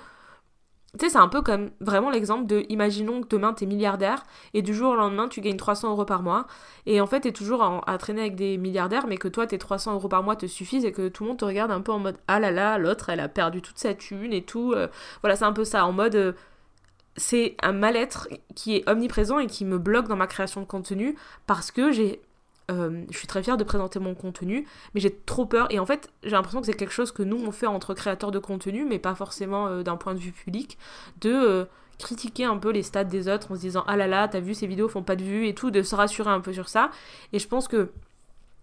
tu 1.00 1.05
sais, 1.05 1.12
c'est 1.13 1.17
un 1.17 1.27
peu 1.27 1.41
comme 1.41 1.71
vraiment 1.79 2.12
l'exemple 2.12 2.45
de 2.45 2.65
imaginons 2.69 3.21
que 3.21 3.27
demain 3.27 3.53
t'es 3.53 3.65
milliardaire 3.65 4.23
et 4.53 4.62
du 4.62 4.75
jour 4.75 4.91
au 4.91 4.95
lendemain 4.95 5.27
tu 5.27 5.41
gagnes 5.41 5.57
300 5.57 5.89
euros 5.89 6.05
par 6.05 6.21
mois 6.21 6.45
et 6.85 7.01
en 7.01 7.07
fait 7.07 7.21
t'es 7.21 7.31
toujours 7.31 7.63
à, 7.88 7.97
traîner 7.97 8.21
avec 8.21 8.35
des 8.35 8.57
milliardaires 8.57 9.07
mais 9.07 9.17
que 9.17 9.27
toi 9.27 9.47
tes 9.47 9.57
300 9.57 9.95
euros 9.95 10.07
par 10.07 10.21
mois 10.21 10.35
te 10.35 10.45
suffisent 10.45 10.85
et 10.85 10.91
que 10.91 11.07
tout 11.07 11.23
le 11.23 11.29
monde 11.29 11.39
te 11.39 11.45
regarde 11.45 11.71
un 11.71 11.81
peu 11.81 11.91
en 11.91 11.97
mode 11.97 12.17
ah 12.27 12.39
là 12.39 12.51
là, 12.51 12.77
l'autre 12.77 13.09
elle 13.09 13.21
a 13.21 13.27
perdu 13.27 13.62
toute 13.63 13.79
sa 13.79 13.95
thune 13.95 14.33
et 14.33 14.43
tout. 14.43 14.73
Euh. 14.73 14.88
voilà, 15.21 15.35
c'est 15.35 15.45
un 15.45 15.53
peu 15.53 15.65
ça 15.65 15.85
en 15.85 15.93
mode. 15.93 16.15
Euh, 16.15 16.33
c'est 17.15 17.55
un 17.62 17.73
mal-être 17.73 18.27
qui 18.55 18.75
est 18.75 18.89
omniprésent 18.89 19.39
et 19.39 19.47
qui 19.47 19.65
me 19.65 19.77
bloque 19.77 20.07
dans 20.07 20.15
ma 20.15 20.27
création 20.27 20.62
de 20.62 20.65
contenu 20.65 21.15
parce 21.45 21.71
que 21.71 21.91
j'ai 21.91 22.21
euh, 22.72 23.03
je 23.12 23.17
suis 23.17 23.27
très 23.27 23.43
fière 23.43 23.58
de 23.58 23.63
présenter 23.63 24.00
mon 24.00 24.15
contenu, 24.15 24.65
mais 24.93 25.01
j'ai 25.01 25.13
trop 25.13 25.46
peur. 25.46 25.67
Et 25.70 25.79
en 25.79 25.86
fait, 25.86 26.10
j'ai 26.24 26.32
l'impression 26.32 26.62
que 26.62 26.65
c'est 26.65 26.74
quelque 26.74 26.93
chose 26.93 27.12
que 27.12 27.24
nous, 27.24 27.38
on 27.38 27.51
fait 27.51 27.67
entre 27.67 27.93
créateurs 27.93 28.32
de 28.32 28.39
contenu, 28.39 28.86
mais 28.86 29.00
pas 29.00 29.15
forcément 29.15 29.67
euh, 29.67 29.84
d'un 29.84 29.98
point 29.98 30.13
de 30.13 30.20
vue 30.20 30.32
public, 30.32 30.77
de 31.22 31.32
euh, 31.32 31.65
critiquer 32.00 32.46
un 32.46 32.58
peu 32.58 32.72
les 32.72 32.84
stats 32.84 33.03
des 33.03 33.27
autres 33.27 33.51
en 33.51 33.55
se 33.55 33.62
disant 33.62 33.84
Ah 33.88 33.98
là 33.98 34.08
là, 34.08 34.27
t'as 34.27 34.39
vu, 34.39 34.53
ces 34.53 34.67
vidéos 34.67 34.88
font 34.88 35.03
pas 35.03 35.15
de 35.15 35.24
vues 35.24 35.48
et 35.48 35.53
tout, 35.53 35.72
de 35.72 35.82
se 35.82 35.96
rassurer 35.96 36.29
un 36.29 36.39
peu 36.39 36.53
sur 36.53 36.70
ça. 36.70 36.89
Et 37.34 37.39
je 37.39 37.48
pense 37.48 37.67
que 37.67 37.91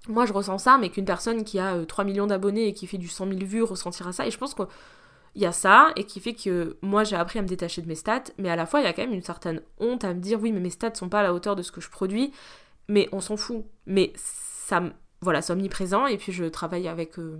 moi, 0.09 0.25
je 0.25 0.33
ressens 0.33 0.59
ça, 0.59 0.79
mais 0.79 0.89
qu'une 0.89 1.05
personne 1.05 1.45
qui 1.45 1.59
a 1.59 1.85
3 1.85 2.05
millions 2.05 2.27
d'abonnés 2.27 2.69
et 2.69 2.73
qui 2.73 2.87
fait 2.87 2.99
du 2.99 3.09
100 3.09 3.27
000 3.29 3.41
vues 3.45 3.63
ressentira 3.63 4.13
ça. 4.13 4.27
Et 4.27 4.31
je 4.31 4.39
pense 4.39 4.55
qu'il 4.55 4.67
y 5.37 5.45
a 5.45 5.53
ça 5.53 5.93
et 5.97 6.05
qui 6.05 6.21
fait 6.21 6.33
que 6.33 6.79
moi 6.81 7.05
j'ai 7.05 7.17
appris 7.17 7.39
à 7.39 7.43
me 7.43 7.49
détacher 7.49 7.83
de 7.83 7.87
mes 7.87 7.97
stats, 7.97 8.25
mais 8.39 8.49
à 8.49 8.57
la 8.57 8.65
fois 8.65 8.81
il 8.81 8.85
y 8.85 8.87
a 8.87 8.95
quand 8.95 9.03
même 9.03 9.13
une 9.13 9.23
certaine 9.23 9.61
honte 9.79 10.05
à 10.05 10.15
me 10.15 10.21
dire 10.21 10.41
oui 10.41 10.53
mais 10.53 10.61
mes 10.61 10.71
stats 10.71 10.95
sont 10.95 11.11
pas 11.11 11.21
à 11.21 11.23
la 11.23 11.35
hauteur 11.35 11.55
de 11.55 11.63
ce 11.63 11.71
que 11.71 11.83
je 11.83 11.91
produis 11.91 12.33
mais 12.91 13.09
on 13.13 13.21
s'en 13.21 13.39
fout. 13.39 13.65
Mais 13.87 14.13
ça, 14.17 14.83
voilà, 15.23 15.41
c'est 15.41 15.53
omniprésent. 15.53 16.07
Et 16.07 16.19
puis 16.19 16.33
je 16.33 16.45
travaille 16.45 16.89
avec 16.89 17.19
euh, 17.19 17.39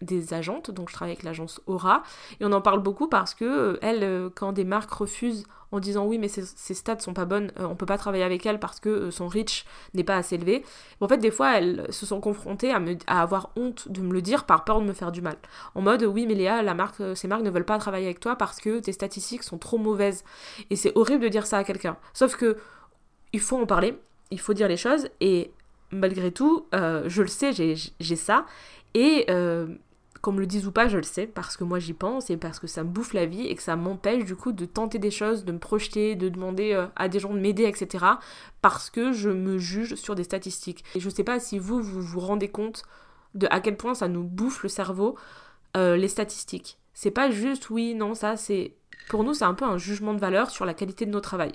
des 0.00 0.32
agentes, 0.32 0.70
donc 0.70 0.88
je 0.88 0.94
travaille 0.94 1.12
avec 1.12 1.24
l'agence 1.24 1.60
Aura, 1.66 2.04
et 2.40 2.44
on 2.44 2.52
en 2.52 2.60
parle 2.60 2.80
beaucoup 2.80 3.08
parce 3.08 3.34
que 3.34 3.44
euh, 3.44 3.78
elle, 3.82 4.04
euh, 4.04 4.30
quand 4.32 4.52
des 4.52 4.64
marques 4.64 4.92
refusent 4.92 5.44
en 5.72 5.80
disant 5.80 6.06
oui 6.06 6.16
mais 6.16 6.28
ses, 6.28 6.74
stats 6.74 7.00
sont 7.00 7.12
pas 7.12 7.26
bonnes, 7.26 7.52
on 7.58 7.74
peut 7.74 7.84
pas 7.84 7.98
travailler 7.98 8.24
avec 8.24 8.46
elle 8.46 8.58
parce 8.58 8.80
que 8.80 9.10
son 9.10 9.26
reach 9.26 9.66
n'est 9.92 10.04
pas 10.04 10.16
assez 10.16 10.36
élevé. 10.36 10.64
En 11.02 11.08
fait, 11.08 11.18
des 11.18 11.30
fois, 11.30 11.58
elles 11.58 11.86
se 11.90 12.06
sont 12.06 12.20
confrontées 12.20 12.72
à, 12.72 12.80
me, 12.80 12.96
à 13.06 13.20
avoir 13.20 13.50
honte 13.54 13.90
de 13.90 14.00
me 14.00 14.14
le 14.14 14.22
dire 14.22 14.46
par 14.46 14.64
peur 14.64 14.80
de 14.80 14.86
me 14.86 14.94
faire 14.94 15.12
du 15.12 15.20
mal. 15.20 15.36
En 15.74 15.82
mode 15.82 16.04
oui 16.04 16.26
mais 16.26 16.34
Léa, 16.34 16.62
la 16.62 16.72
marque, 16.72 17.02
ces 17.14 17.28
marques 17.28 17.42
ne 17.42 17.50
veulent 17.50 17.66
pas 17.66 17.76
travailler 17.78 18.06
avec 18.06 18.20
toi 18.20 18.36
parce 18.36 18.60
que 18.60 18.78
tes 18.78 18.92
statistiques 18.92 19.42
sont 19.42 19.58
trop 19.58 19.76
mauvaises. 19.76 20.24
Et 20.70 20.76
c'est 20.76 20.92
horrible 20.94 21.24
de 21.24 21.28
dire 21.28 21.46
ça 21.46 21.58
à 21.58 21.64
quelqu'un. 21.64 21.98
Sauf 22.14 22.36
que 22.36 22.56
il 23.34 23.40
faut 23.40 23.60
en 23.60 23.66
parler 23.66 23.98
il 24.30 24.40
faut 24.40 24.54
dire 24.54 24.68
les 24.68 24.76
choses 24.76 25.08
et 25.20 25.50
malgré 25.90 26.32
tout, 26.32 26.66
euh, 26.74 27.04
je 27.06 27.22
le 27.22 27.28
sais, 27.28 27.52
j'ai 27.52 28.16
ça. 28.16 28.46
Et 28.94 29.26
euh, 29.30 29.66
qu'on 30.22 30.32
me 30.32 30.40
le 30.40 30.46
dise 30.46 30.66
ou 30.66 30.72
pas, 30.72 30.88
je 30.88 30.96
le 30.96 31.02
sais, 31.02 31.26
parce 31.26 31.56
que 31.56 31.64
moi 31.64 31.78
j'y 31.78 31.92
pense 31.92 32.30
et 32.30 32.36
parce 32.36 32.58
que 32.58 32.66
ça 32.66 32.82
me 32.82 32.88
bouffe 32.88 33.12
la 33.12 33.26
vie 33.26 33.46
et 33.46 33.54
que 33.54 33.62
ça 33.62 33.76
m'empêche 33.76 34.24
du 34.24 34.34
coup 34.34 34.52
de 34.52 34.64
tenter 34.64 34.98
des 34.98 35.10
choses, 35.10 35.44
de 35.44 35.52
me 35.52 35.58
projeter, 35.58 36.16
de 36.16 36.28
demander 36.28 36.72
euh, 36.72 36.86
à 36.96 37.08
des 37.08 37.20
gens 37.20 37.32
de 37.32 37.38
m'aider, 37.38 37.64
etc. 37.64 38.04
Parce 38.62 38.90
que 38.90 39.12
je 39.12 39.30
me 39.30 39.58
juge 39.58 39.94
sur 39.94 40.14
des 40.14 40.24
statistiques. 40.24 40.84
Et 40.94 41.00
je 41.00 41.08
sais 41.08 41.24
pas 41.24 41.38
si 41.38 41.58
vous, 41.58 41.80
vous 41.80 42.02
vous 42.02 42.20
rendez 42.20 42.48
compte 42.48 42.84
de 43.34 43.46
à 43.50 43.60
quel 43.60 43.76
point 43.76 43.94
ça 43.94 44.08
nous 44.08 44.24
bouffe 44.24 44.62
le 44.62 44.68
cerveau, 44.68 45.16
les 45.76 46.08
statistiques. 46.08 46.76
C'est 46.92 47.12
pas 47.12 47.30
juste 47.30 47.70
oui, 47.70 47.94
non, 47.94 48.14
ça 48.14 48.36
c'est. 48.36 48.74
Pour 49.08 49.22
nous, 49.22 49.32
c'est 49.32 49.44
un 49.44 49.54
peu 49.54 49.64
un 49.64 49.78
jugement 49.78 50.12
de 50.12 50.18
valeur 50.18 50.50
sur 50.50 50.64
la 50.64 50.74
qualité 50.74 51.06
de 51.06 51.12
nos 51.12 51.20
travail. 51.20 51.52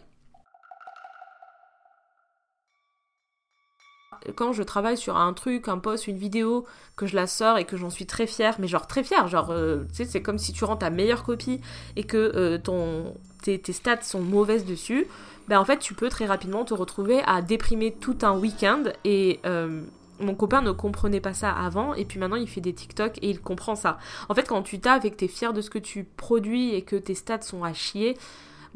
Quand 4.36 4.54
je 4.54 4.64
travaille 4.64 4.98
sur 4.98 5.18
un 5.18 5.34
truc, 5.34 5.68
un 5.68 5.78
post, 5.78 6.08
une 6.08 6.18
vidéo, 6.18 6.66
que 6.96 7.06
je 7.06 7.16
la 7.16 7.28
sors 7.28 7.58
et 7.58 7.66
que 7.66 7.78
j'en 7.78 7.90
suis 7.90 8.06
très 8.06 8.28
fière, 8.28 8.56
mais 8.60 8.68
genre 8.68 8.88
très 8.88 9.04
fière, 9.04 9.28
genre, 9.28 9.52
euh, 9.52 9.84
tu 9.90 9.96
sais, 9.96 10.06
c'est 10.06 10.22
comme 10.22 10.38
si 10.38 10.54
tu 10.54 10.64
rends 10.66 10.78
ta 10.78 10.90
meilleure 10.90 11.24
copie 11.24 11.62
et 11.96 12.04
que 12.04 12.18
euh, 12.36 12.58
ton, 12.58 13.16
tes, 13.42 13.62
stats 13.72 14.02
sont 14.02 14.22
mauvaises 14.22 14.66
dessus, 14.66 15.08
ben 15.48 15.60
en 15.60 15.66
fait, 15.66 15.80
tu 15.80 15.94
peux 15.94 16.10
très 16.10 16.26
rapidement 16.26 16.64
te 16.66 16.74
retrouver 16.74 17.22
à 17.26 17.42
déprimer 17.42 17.92
tout 17.92 18.18
un 18.22 18.38
week-end 18.38 18.84
et. 19.04 19.40
Euh, 19.46 19.82
mon 20.20 20.36
copain 20.36 20.62
ne 20.62 20.72
comprenait 20.72 21.20
pas 21.20 21.34
ça 21.34 21.52
avant 21.52 21.96
et 21.96 22.06
puis 22.06 22.20
maintenant 22.20 22.38
il 22.38 22.48
fait 22.48 22.62
des 22.62 22.72
TikTok 22.72 23.18
et 23.18 23.32
il 23.32 23.42
comprend 23.42 23.76
ça. 23.76 23.98
En 24.30 24.36
fait 24.36 24.48
quand 24.48 24.62
tu 24.62 24.80
taffes 24.80 25.04
et 25.06 25.12
que 25.12 25.16
t'es 25.16 25.28
fier 25.28 25.54
de 25.54 25.60
ce 25.60 25.72
que 25.72 25.80
tu 25.80 26.04
produis 26.04 26.76
et 26.76 26.84
que 26.84 26.96
tes 26.96 27.16
stats 27.16 27.42
sont 27.42 27.64
à 27.64 27.74
chier, 27.74 28.16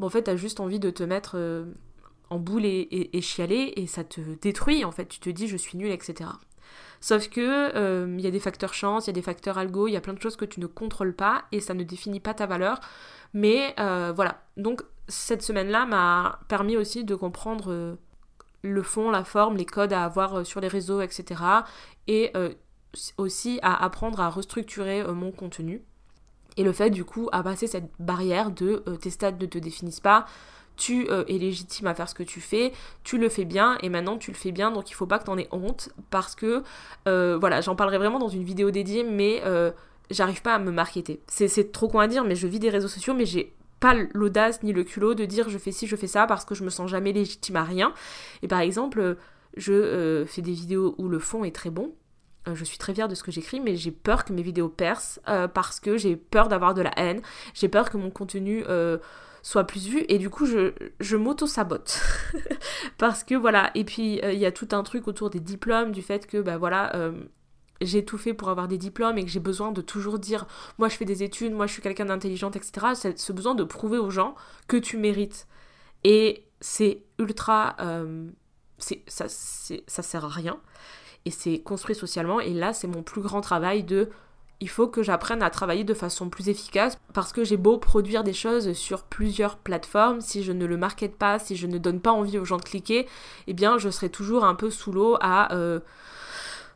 bon 0.00 0.08
en 0.08 0.10
fait 0.10 0.22
t'as 0.22 0.36
juste 0.36 0.58
envie 0.58 0.80
de 0.80 0.90
te 0.90 1.04
mettre 1.04 1.38
en 2.30 2.38
boule 2.38 2.64
et, 2.64 3.20
chialer 3.20 3.72
et 3.76 3.86
ça 3.86 4.04
te 4.04 4.20
détruit 4.40 4.84
en 4.84 4.92
fait. 4.92 5.06
Tu 5.06 5.20
te 5.20 5.30
dis 5.30 5.48
je 5.48 5.56
suis 5.56 5.78
nulle, 5.78 5.92
etc. 5.92 6.30
Sauf 7.00 7.28
que 7.28 8.16
il 8.16 8.20
y 8.20 8.26
a 8.26 8.30
des 8.30 8.40
facteurs 8.40 8.74
chance, 8.74 9.06
il 9.06 9.08
y 9.08 9.10
a 9.10 9.14
des 9.14 9.22
facteurs 9.22 9.58
algo, 9.58 9.88
il 9.88 9.92
y 9.92 9.96
a 9.96 10.00
plein 10.00 10.14
de 10.14 10.20
choses 10.20 10.36
que 10.36 10.44
tu 10.44 10.60
ne 10.60 10.66
contrôles 10.66 11.14
pas 11.14 11.44
et 11.52 11.60
ça 11.60 11.74
ne 11.74 11.84
définit 11.84 12.20
pas 12.20 12.34
ta 12.34 12.46
valeur. 12.46 12.80
Mais 13.34 13.74
voilà, 13.78 14.42
donc 14.56 14.82
cette 15.06 15.42
semaine-là 15.42 15.86
m'a 15.86 16.40
permis 16.48 16.76
aussi 16.76 17.04
de 17.04 17.14
comprendre 17.14 17.96
le 18.62 18.82
fond, 18.82 19.10
la 19.10 19.24
forme, 19.24 19.56
les 19.56 19.64
codes 19.64 19.92
à 19.92 20.04
avoir 20.04 20.44
sur 20.44 20.60
les 20.60 20.68
réseaux, 20.68 21.00
etc. 21.00 21.42
Et 22.08 22.32
aussi 23.16 23.60
à 23.62 23.84
apprendre 23.84 24.20
à 24.20 24.28
restructurer 24.28 25.04
mon 25.04 25.30
contenu. 25.30 25.82
Et 26.56 26.64
le 26.64 26.72
fait 26.72 26.90
du 26.90 27.04
coup 27.04 27.28
à 27.30 27.44
passer 27.44 27.68
cette 27.68 27.92
barrière 28.00 28.50
de 28.50 28.82
tes 29.00 29.10
stats 29.10 29.30
ne 29.30 29.46
te 29.46 29.58
définissent 29.58 30.00
pas, 30.00 30.26
tu 30.78 31.10
euh, 31.10 31.24
es 31.28 31.36
légitime 31.36 31.88
à 31.88 31.94
faire 31.94 32.08
ce 32.08 32.14
que 32.14 32.22
tu 32.22 32.40
fais, 32.40 32.72
tu 33.04 33.18
le 33.18 33.28
fais 33.28 33.44
bien 33.44 33.76
et 33.82 33.90
maintenant 33.90 34.16
tu 34.16 34.30
le 34.30 34.36
fais 34.36 34.52
bien 34.52 34.70
donc 34.70 34.90
il 34.90 34.94
faut 34.94 35.06
pas 35.06 35.18
que 35.18 35.24
tu 35.24 35.30
en 35.30 35.36
aies 35.36 35.48
honte 35.50 35.90
parce 36.08 36.34
que 36.34 36.62
euh, 37.06 37.36
voilà, 37.38 37.60
j'en 37.60 37.74
parlerai 37.74 37.98
vraiment 37.98 38.18
dans 38.18 38.28
une 38.28 38.44
vidéo 38.44 38.70
dédiée 38.70 39.04
mais 39.04 39.42
euh, 39.44 39.72
j'arrive 40.10 40.40
pas 40.40 40.54
à 40.54 40.58
me 40.58 40.70
marketer. 40.70 41.20
C'est 41.26 41.72
trop 41.72 41.88
con 41.88 41.98
à 41.98 42.06
dire 42.06 42.24
mais 42.24 42.36
je 42.36 42.46
vis 42.46 42.60
des 42.60 42.70
réseaux 42.70 42.88
sociaux 42.88 43.12
mais 43.12 43.26
j'ai 43.26 43.52
pas 43.80 43.94
l'audace 44.14 44.62
ni 44.62 44.72
le 44.72 44.84
culot 44.84 45.14
de 45.14 45.24
dire 45.24 45.50
je 45.50 45.58
fais 45.58 45.72
ci, 45.72 45.86
je 45.86 45.96
fais 45.96 46.06
ça 46.06 46.26
parce 46.26 46.44
que 46.44 46.54
je 46.54 46.64
me 46.64 46.70
sens 46.70 46.88
jamais 46.88 47.12
légitime 47.12 47.56
à 47.56 47.64
rien. 47.64 47.92
Et 48.42 48.48
par 48.48 48.60
exemple, 48.60 49.16
je 49.56 50.24
fais 50.26 50.42
des 50.42 50.52
vidéos 50.52 50.94
où 50.98 51.08
le 51.08 51.18
fond 51.18 51.44
est 51.44 51.54
très 51.54 51.70
bon, 51.70 51.92
je 52.52 52.64
suis 52.64 52.78
très 52.78 52.94
fière 52.94 53.08
de 53.08 53.14
ce 53.14 53.22
que 53.22 53.30
j'écris, 53.30 53.60
mais 53.60 53.76
j'ai 53.76 53.90
peur 53.90 54.24
que 54.24 54.32
mes 54.32 54.42
vidéos 54.42 54.68
percent 54.68 55.20
parce 55.54 55.78
que 55.78 55.96
j'ai 55.96 56.16
peur 56.16 56.48
d'avoir 56.48 56.74
de 56.74 56.82
la 56.82 56.92
haine, 56.98 57.20
j'ai 57.54 57.68
peur 57.68 57.90
que 57.90 57.96
mon 57.96 58.10
contenu 58.10 58.64
soit 59.48 59.64
plus 59.64 59.86
vu 59.86 60.04
et 60.10 60.18
du 60.18 60.28
coup 60.28 60.44
je, 60.44 60.74
je 61.00 61.16
m'auto-sabote 61.16 62.02
parce 62.98 63.24
que 63.24 63.34
voilà 63.34 63.70
et 63.74 63.82
puis 63.82 64.20
euh, 64.22 64.34
il 64.34 64.38
y 64.38 64.44
a 64.44 64.52
tout 64.52 64.68
un 64.72 64.82
truc 64.82 65.08
autour 65.08 65.30
des 65.30 65.40
diplômes 65.40 65.90
du 65.90 66.02
fait 66.02 66.26
que 66.26 66.36
bah 66.36 66.58
voilà 66.58 66.94
euh, 66.94 67.12
j'ai 67.80 68.04
tout 68.04 68.18
fait 68.18 68.34
pour 68.34 68.50
avoir 68.50 68.68
des 68.68 68.76
diplômes 68.76 69.16
et 69.16 69.24
que 69.24 69.30
j'ai 69.30 69.40
besoin 69.40 69.72
de 69.72 69.80
toujours 69.80 70.18
dire 70.18 70.46
moi 70.76 70.90
je 70.90 70.96
fais 70.96 71.06
des 71.06 71.22
études, 71.22 71.54
moi 71.54 71.66
je 71.66 71.72
suis 71.72 71.80
quelqu'un 71.80 72.04
d'intelligente, 72.04 72.56
etc. 72.56 73.12
Ce 73.16 73.32
besoin 73.32 73.54
de 73.54 73.64
prouver 73.64 73.96
aux 73.96 74.10
gens 74.10 74.34
que 74.66 74.76
tu 74.76 74.98
mérites. 74.98 75.46
Et 76.04 76.44
c'est 76.60 77.04
ultra... 77.18 77.76
Euh, 77.80 78.28
ça, 78.78 79.28
ça 79.28 80.02
sert 80.02 80.24
à 80.24 80.28
rien. 80.28 80.60
Et 81.24 81.30
c'est 81.30 81.60
construit 81.60 81.94
socialement. 81.94 82.40
Et 82.40 82.52
là, 82.52 82.72
c'est 82.72 82.88
mon 82.88 83.02
plus 83.02 83.22
grand 83.22 83.40
travail 83.40 83.84
de 83.84 84.10
il 84.60 84.68
faut 84.68 84.88
que 84.88 85.02
j'apprenne 85.02 85.42
à 85.42 85.50
travailler 85.50 85.84
de 85.84 85.94
façon 85.94 86.28
plus 86.28 86.48
efficace 86.48 86.98
parce 87.12 87.32
que 87.32 87.44
j'ai 87.44 87.56
beau 87.56 87.78
produire 87.78 88.24
des 88.24 88.32
choses 88.32 88.72
sur 88.72 89.04
plusieurs 89.04 89.56
plateformes, 89.56 90.20
si 90.20 90.42
je 90.42 90.52
ne 90.52 90.66
le 90.66 90.76
market 90.76 91.16
pas, 91.16 91.38
si 91.38 91.56
je 91.56 91.66
ne 91.66 91.78
donne 91.78 92.00
pas 92.00 92.12
envie 92.12 92.38
aux 92.38 92.44
gens 92.44 92.56
de 92.56 92.62
cliquer, 92.62 93.06
eh 93.46 93.54
bien 93.54 93.78
je 93.78 93.88
serai 93.88 94.08
toujours 94.08 94.44
un 94.44 94.54
peu 94.54 94.70
sous 94.70 94.92
l'eau 94.92 95.16
à... 95.20 95.54
Euh, 95.54 95.80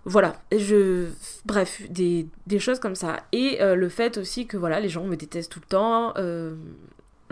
voilà, 0.05 0.35
je... 0.51 1.09
Bref, 1.45 1.83
des, 1.89 2.29
choses 2.59 2.81
comme 2.81 2.97
ça. 2.97 3.21
Et 3.31 3.63
euh, 3.63 3.77
le 3.77 3.89
fait 3.89 4.19
aussi 4.19 4.47
que 4.47 4.57
voilà, 4.57 4.81
les 4.81 4.89
gens 4.89 5.05
me 5.05 5.17
détestent 5.17 5.53
tout 5.53 5.61
le 5.61 5.69
temps, 5.69 6.13
euh, 6.17 6.57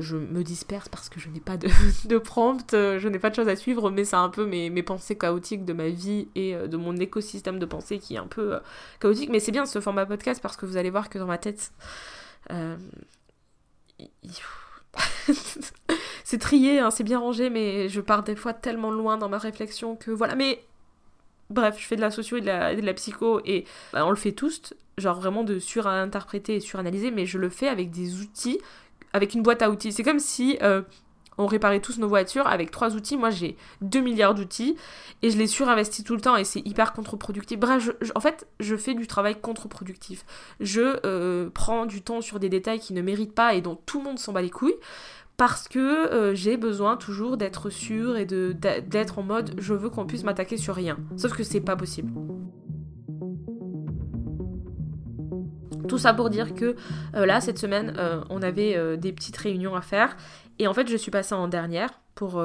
je 0.01 0.17
me 0.17 0.43
disperse 0.43 0.89
parce 0.89 1.09
que 1.09 1.21
je 1.21 1.29
n'ai 1.29 1.41
pas 1.41 1.57
de, 1.57 2.19
prompt, 2.19 2.75
euh, 2.75 2.99
je 2.99 3.09
n'ai 3.09 3.19
pas 3.19 3.31
de 3.31 3.35
choses 3.35 3.49
à 3.49 3.57
suivre, 3.57 3.91
mais 3.91 4.05
c'est 4.05 4.17
un 4.17 4.29
peu 4.29 4.47
mes, 4.47 4.71
mes, 4.71 4.83
pensées 4.83 5.17
chaotiques 5.17 5.65
de 5.65 5.73
ma 5.73 5.89
vie 5.89 6.29
et 6.35 6.55
euh, 6.55 6.67
de 6.67 6.77
mon 6.77 6.97
écosystème 6.97 7.59
de 7.59 7.67
pensée 7.67 7.99
qui 7.99 8.15
est 8.15 8.19
un 8.19 8.27
peu 8.27 8.55
euh, 8.55 8.61
chaotique. 9.01 9.31
Mais 9.31 9.41
c'est 9.41 9.53
bien 9.53 9.67
ce 9.67 9.81
format 9.81 10.07
podcast 10.07 10.41
parce 10.43 10.57
que 10.57 10.67
vous 10.67 10.77
allez 10.77 10.91
voir 10.91 11.09
que 11.09 11.19
dans 11.19 11.27
ma 11.27 11.39
tête, 11.39 11.73
c'est 16.25 16.39
trié, 16.39 16.81
hein, 16.81 16.91
c'est 16.91 17.05
bien 17.05 17.19
rangé, 17.19 17.51
mais 17.51 17.89
je 17.89 18.01
pars 18.01 18.23
des 18.23 18.37
fois 18.37 18.55
tellement 18.55 18.91
loin 18.91 19.19
dans 19.19 19.29
ma 19.29 19.39
réflexion 19.39 19.97
que 19.97 20.11
voilà. 20.11 20.35
Mais 20.35 20.65
bref, 21.51 21.77
je 21.79 21.87
fais 21.87 21.97
de 21.97 22.01
la 22.01 22.11
socio 22.11 22.39
et 22.39 22.41
de 22.41 22.47
la, 22.47 22.75
de 22.75 22.81
la 22.81 22.95
psycho 22.95 23.41
et 23.45 23.65
bah, 23.93 24.07
on 24.07 24.11
le 24.11 24.17
fait 24.17 24.33
tous, 24.33 24.75
genre 24.99 25.21
vraiment 25.21 25.45
de 25.45 25.59
surinterpréter 25.59 26.57
et 26.57 26.61
suranalyser, 26.61 27.11
mais 27.11 27.27
je 27.27 27.39
le 27.39 27.51
fais 27.51 27.69
avec 27.69 27.91
des 27.91 28.21
outils 28.21 28.59
avec 29.13 29.35
une 29.35 29.43
boîte 29.43 29.63
à 29.63 29.71
outils. 29.71 29.93
C'est 29.93 30.03
comme 30.03 30.19
si 30.19 30.59
euh, 30.63 30.83
on 31.39 31.47
réparait 31.47 31.81
tous 31.81 31.99
nos 31.99 32.09
voitures 32.09 32.47
avec 32.47 32.71
trois 32.71 32.95
outils. 32.95 33.17
Moi, 33.17 33.31
j'ai 33.31 33.57
2 33.83 34.01
milliards 34.01 34.35
d'outils 34.35 34.77
et 35.23 35.31
je 35.31 35.39
les 35.39 35.47
surinvestis 35.47 36.05
tout 36.05 36.15
le 36.15 36.21
temps 36.21 36.37
et 36.37 36.45
c'est 36.45 36.61
hyper 36.67 36.93
contre-productif. 36.93 37.59
En 38.15 38.21
fait, 38.21 38.47
je 38.61 38.77
fais 38.77 38.95
du 38.95 39.07
travail 39.07 39.41
contre-productif. 39.41 40.25
Je 40.61 41.01
euh, 41.05 41.51
prends 41.53 41.87
du 41.87 42.03
temps 42.03 42.21
sur 42.21 42.39
des 42.39 42.49
détails 42.49 42.81
qui 42.81 42.93
ne 42.93 43.03
méritent 43.03 43.35
pas 43.35 43.55
et 43.55 43.61
dont 43.61 43.79
tout 43.87 43.99
le 43.99 44.05
monde 44.05 44.19
s'en 44.19 44.33
bat 44.33 44.43
les 44.43 44.51
couilles 44.51 44.77
parce 45.37 45.69
que 45.69 45.79
euh, 45.79 46.35
j'ai 46.35 46.59
besoin 46.59 46.99
toujours 46.99 47.39
d'être 47.39 47.71
sûr 47.71 48.19
et 48.19 48.27
d'être 48.27 49.19
en 49.19 49.23
mode 49.23 49.55
je 49.57 49.73
veux 49.73 49.89
qu'on 49.89 50.05
puisse 50.05 50.25
m'attaquer 50.25 50.59
sur 50.59 50.75
rien. 50.75 50.99
Sauf 51.17 51.33
que 51.33 51.43
c'est 51.43 51.63
pas 51.63 51.77
possible. 51.77 52.13
Tout 55.91 55.99
ça 55.99 56.15
pour 56.15 56.31
dire 56.31 56.55
que 56.55 56.77
euh, 57.15 57.27
là, 57.27 57.41
cette 57.41 57.59
semaine, 57.59 57.95
euh, 57.99 58.23
on 58.31 58.43
avait 58.43 58.77
euh, 58.77 58.97
des 58.97 59.13
petites 59.13 59.37
réunions 59.37 59.75
à 59.75 59.83
faire. 59.83 60.17
Et 60.59 60.67
en 60.67 60.75
fait, 60.75 60.89
je 60.89 60.97
suis 60.97 61.11
passée 61.11 61.35
en 61.35 61.49
dernière 61.49 61.91
pour... 62.15 62.43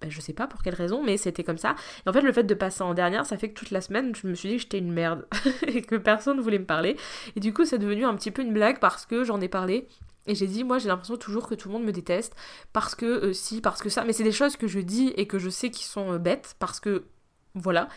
Ben, 0.00 0.10
je 0.10 0.20
sais 0.20 0.32
pas 0.32 0.46
pour 0.46 0.62
quelle 0.62 0.74
raison, 0.74 1.02
mais 1.02 1.16
c'était 1.16 1.44
comme 1.44 1.56
ça. 1.56 1.76
Et 2.04 2.08
en 2.08 2.12
fait, 2.12 2.20
le 2.20 2.32
fait 2.32 2.42
de 2.42 2.54
passer 2.54 2.82
en 2.82 2.94
dernière, 2.94 3.24
ça 3.26 3.38
fait 3.38 3.48
que 3.48 3.54
toute 3.54 3.70
la 3.70 3.80
semaine, 3.80 4.14
je 4.14 4.26
me 4.26 4.34
suis 4.34 4.48
dit 4.48 4.56
que 4.56 4.62
j'étais 4.62 4.78
une 4.78 4.92
merde 4.92 5.26
et 5.66 5.82
que 5.82 5.94
personne 5.94 6.36
ne 6.36 6.42
voulait 6.42 6.58
me 6.58 6.66
parler. 6.66 6.96
Et 7.36 7.40
du 7.40 7.54
coup, 7.54 7.64
c'est 7.64 7.78
devenu 7.78 8.04
un 8.04 8.14
petit 8.14 8.30
peu 8.30 8.42
une 8.42 8.52
blague 8.52 8.80
parce 8.80 9.06
que 9.06 9.24
j'en 9.24 9.40
ai 9.40 9.48
parlé 9.48 9.88
et 10.26 10.34
j'ai 10.34 10.46
dit, 10.46 10.64
moi 10.64 10.78
j'ai 10.78 10.88
l'impression 10.88 11.16
toujours 11.16 11.46
que 11.46 11.54
tout 11.54 11.68
le 11.68 11.74
monde 11.74 11.84
me 11.84 11.92
déteste 11.92 12.34
parce 12.72 12.94
que 12.94 13.32
si, 13.32 13.60
parce 13.60 13.80
que 13.80 13.88
ça. 13.88 14.04
Mais 14.04 14.12
c'est 14.12 14.24
des 14.24 14.32
choses 14.32 14.56
que 14.56 14.66
je 14.66 14.80
dis 14.80 15.12
et 15.16 15.26
que 15.26 15.38
je 15.38 15.48
sais 15.48 15.70
qui 15.70 15.84
sont 15.84 16.16
bêtes 16.16 16.56
parce 16.58 16.80
que 16.80 17.04
voilà. 17.54 17.88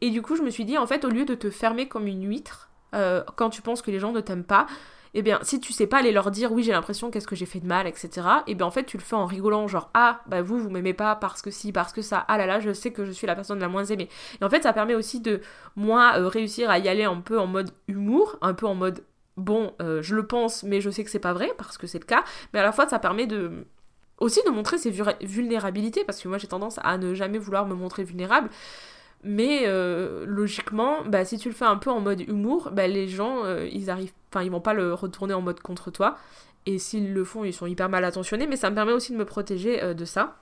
Et 0.00 0.10
du 0.10 0.22
coup, 0.22 0.36
je 0.36 0.42
me 0.42 0.50
suis 0.50 0.64
dit, 0.64 0.76
en 0.78 0.86
fait, 0.86 1.04
au 1.04 1.08
lieu 1.08 1.24
de 1.24 1.34
te 1.34 1.50
fermer 1.50 1.88
comme 1.88 2.06
une 2.06 2.28
huître, 2.28 2.70
euh, 2.94 3.22
quand 3.36 3.50
tu 3.50 3.62
penses 3.62 3.82
que 3.82 3.90
les 3.90 3.98
gens 3.98 4.12
ne 4.12 4.20
t'aiment 4.20 4.44
pas, 4.44 4.66
eh 5.14 5.22
bien, 5.22 5.38
si 5.42 5.60
tu 5.60 5.72
sais 5.72 5.86
pas 5.86 5.98
aller 5.98 6.12
leur 6.12 6.30
dire 6.30 6.52
oui, 6.52 6.62
j'ai 6.62 6.72
l'impression 6.72 7.10
qu'est-ce 7.10 7.26
que 7.26 7.36
j'ai 7.36 7.46
fait 7.46 7.60
de 7.60 7.66
mal, 7.66 7.86
etc., 7.86 8.10
eh 8.46 8.54
bien, 8.54 8.66
en 8.66 8.70
fait, 8.70 8.84
tu 8.84 8.98
le 8.98 9.02
fais 9.02 9.16
en 9.16 9.24
rigolant, 9.24 9.66
genre 9.66 9.88
ah, 9.94 10.20
bah 10.26 10.42
vous, 10.42 10.58
vous 10.58 10.68
m'aimez 10.68 10.92
pas 10.92 11.16
parce 11.16 11.40
que 11.40 11.50
si, 11.50 11.72
parce 11.72 11.92
que 11.92 12.02
ça, 12.02 12.24
ah 12.28 12.36
là 12.36 12.44
là, 12.44 12.60
je 12.60 12.72
sais 12.72 12.92
que 12.92 13.04
je 13.06 13.12
suis 13.12 13.26
la 13.26 13.34
personne 13.34 13.58
la 13.58 13.68
moins 13.68 13.84
aimée. 13.86 14.10
Et 14.40 14.44
en 14.44 14.50
fait, 14.50 14.62
ça 14.62 14.74
permet 14.74 14.94
aussi 14.94 15.20
de, 15.20 15.40
moi, 15.74 16.14
euh, 16.18 16.28
réussir 16.28 16.68
à 16.68 16.78
y 16.78 16.88
aller 16.88 17.04
un 17.04 17.20
peu 17.20 17.40
en 17.40 17.46
mode 17.46 17.70
humour, 17.88 18.36
un 18.42 18.52
peu 18.52 18.66
en 18.66 18.74
mode 18.74 19.04
bon, 19.38 19.72
euh, 19.80 20.02
je 20.02 20.14
le 20.14 20.26
pense, 20.26 20.62
mais 20.64 20.80
je 20.82 20.90
sais 20.90 21.02
que 21.04 21.10
c'est 21.10 21.18
pas 21.18 21.32
vrai 21.32 21.50
parce 21.56 21.78
que 21.78 21.86
c'est 21.86 21.98
le 21.98 22.04
cas, 22.04 22.24
mais 22.52 22.60
à 22.60 22.62
la 22.62 22.72
fois, 22.72 22.88
ça 22.88 22.98
permet 22.98 23.26
de 23.26 23.66
aussi 24.18 24.40
de 24.46 24.50
montrer 24.50 24.78
ses 24.78 24.90
vulnérabilités 24.90 26.02
parce 26.04 26.22
que 26.22 26.28
moi 26.28 26.38
j'ai 26.38 26.46
tendance 26.46 26.80
à 26.82 26.96
ne 26.96 27.12
jamais 27.12 27.36
vouloir 27.36 27.66
me 27.66 27.74
montrer 27.74 28.02
vulnérable 28.02 28.48
mais 29.22 29.62
euh, 29.66 30.24
logiquement, 30.26 31.04
bah, 31.04 31.24
si 31.24 31.38
tu 31.38 31.48
le 31.48 31.54
fais 31.54 31.64
un 31.64 31.76
peu 31.76 31.90
en 31.90 32.00
mode 32.00 32.20
humour, 32.20 32.70
bah, 32.72 32.86
les 32.86 33.08
gens, 33.08 33.44
euh, 33.44 33.68
ils 33.72 33.90
arrivent, 33.90 34.12
enfin, 34.30 34.44
ils 34.44 34.50
vont 34.50 34.60
pas 34.60 34.74
le 34.74 34.94
retourner 34.94 35.34
en 35.34 35.42
mode 35.42 35.60
contre 35.60 35.90
toi. 35.90 36.16
Et 36.66 36.78
s'ils 36.78 37.12
le 37.12 37.24
font, 37.24 37.44
ils 37.44 37.52
sont 37.52 37.66
hyper 37.66 37.88
mal 37.88 38.04
attentionnés. 38.04 38.46
Mais 38.46 38.56
ça 38.56 38.70
me 38.70 38.74
permet 38.74 38.92
aussi 38.92 39.12
de 39.12 39.16
me 39.16 39.24
protéger 39.24 39.82
euh, 39.82 39.94
de 39.94 40.04
ça. 40.04 40.36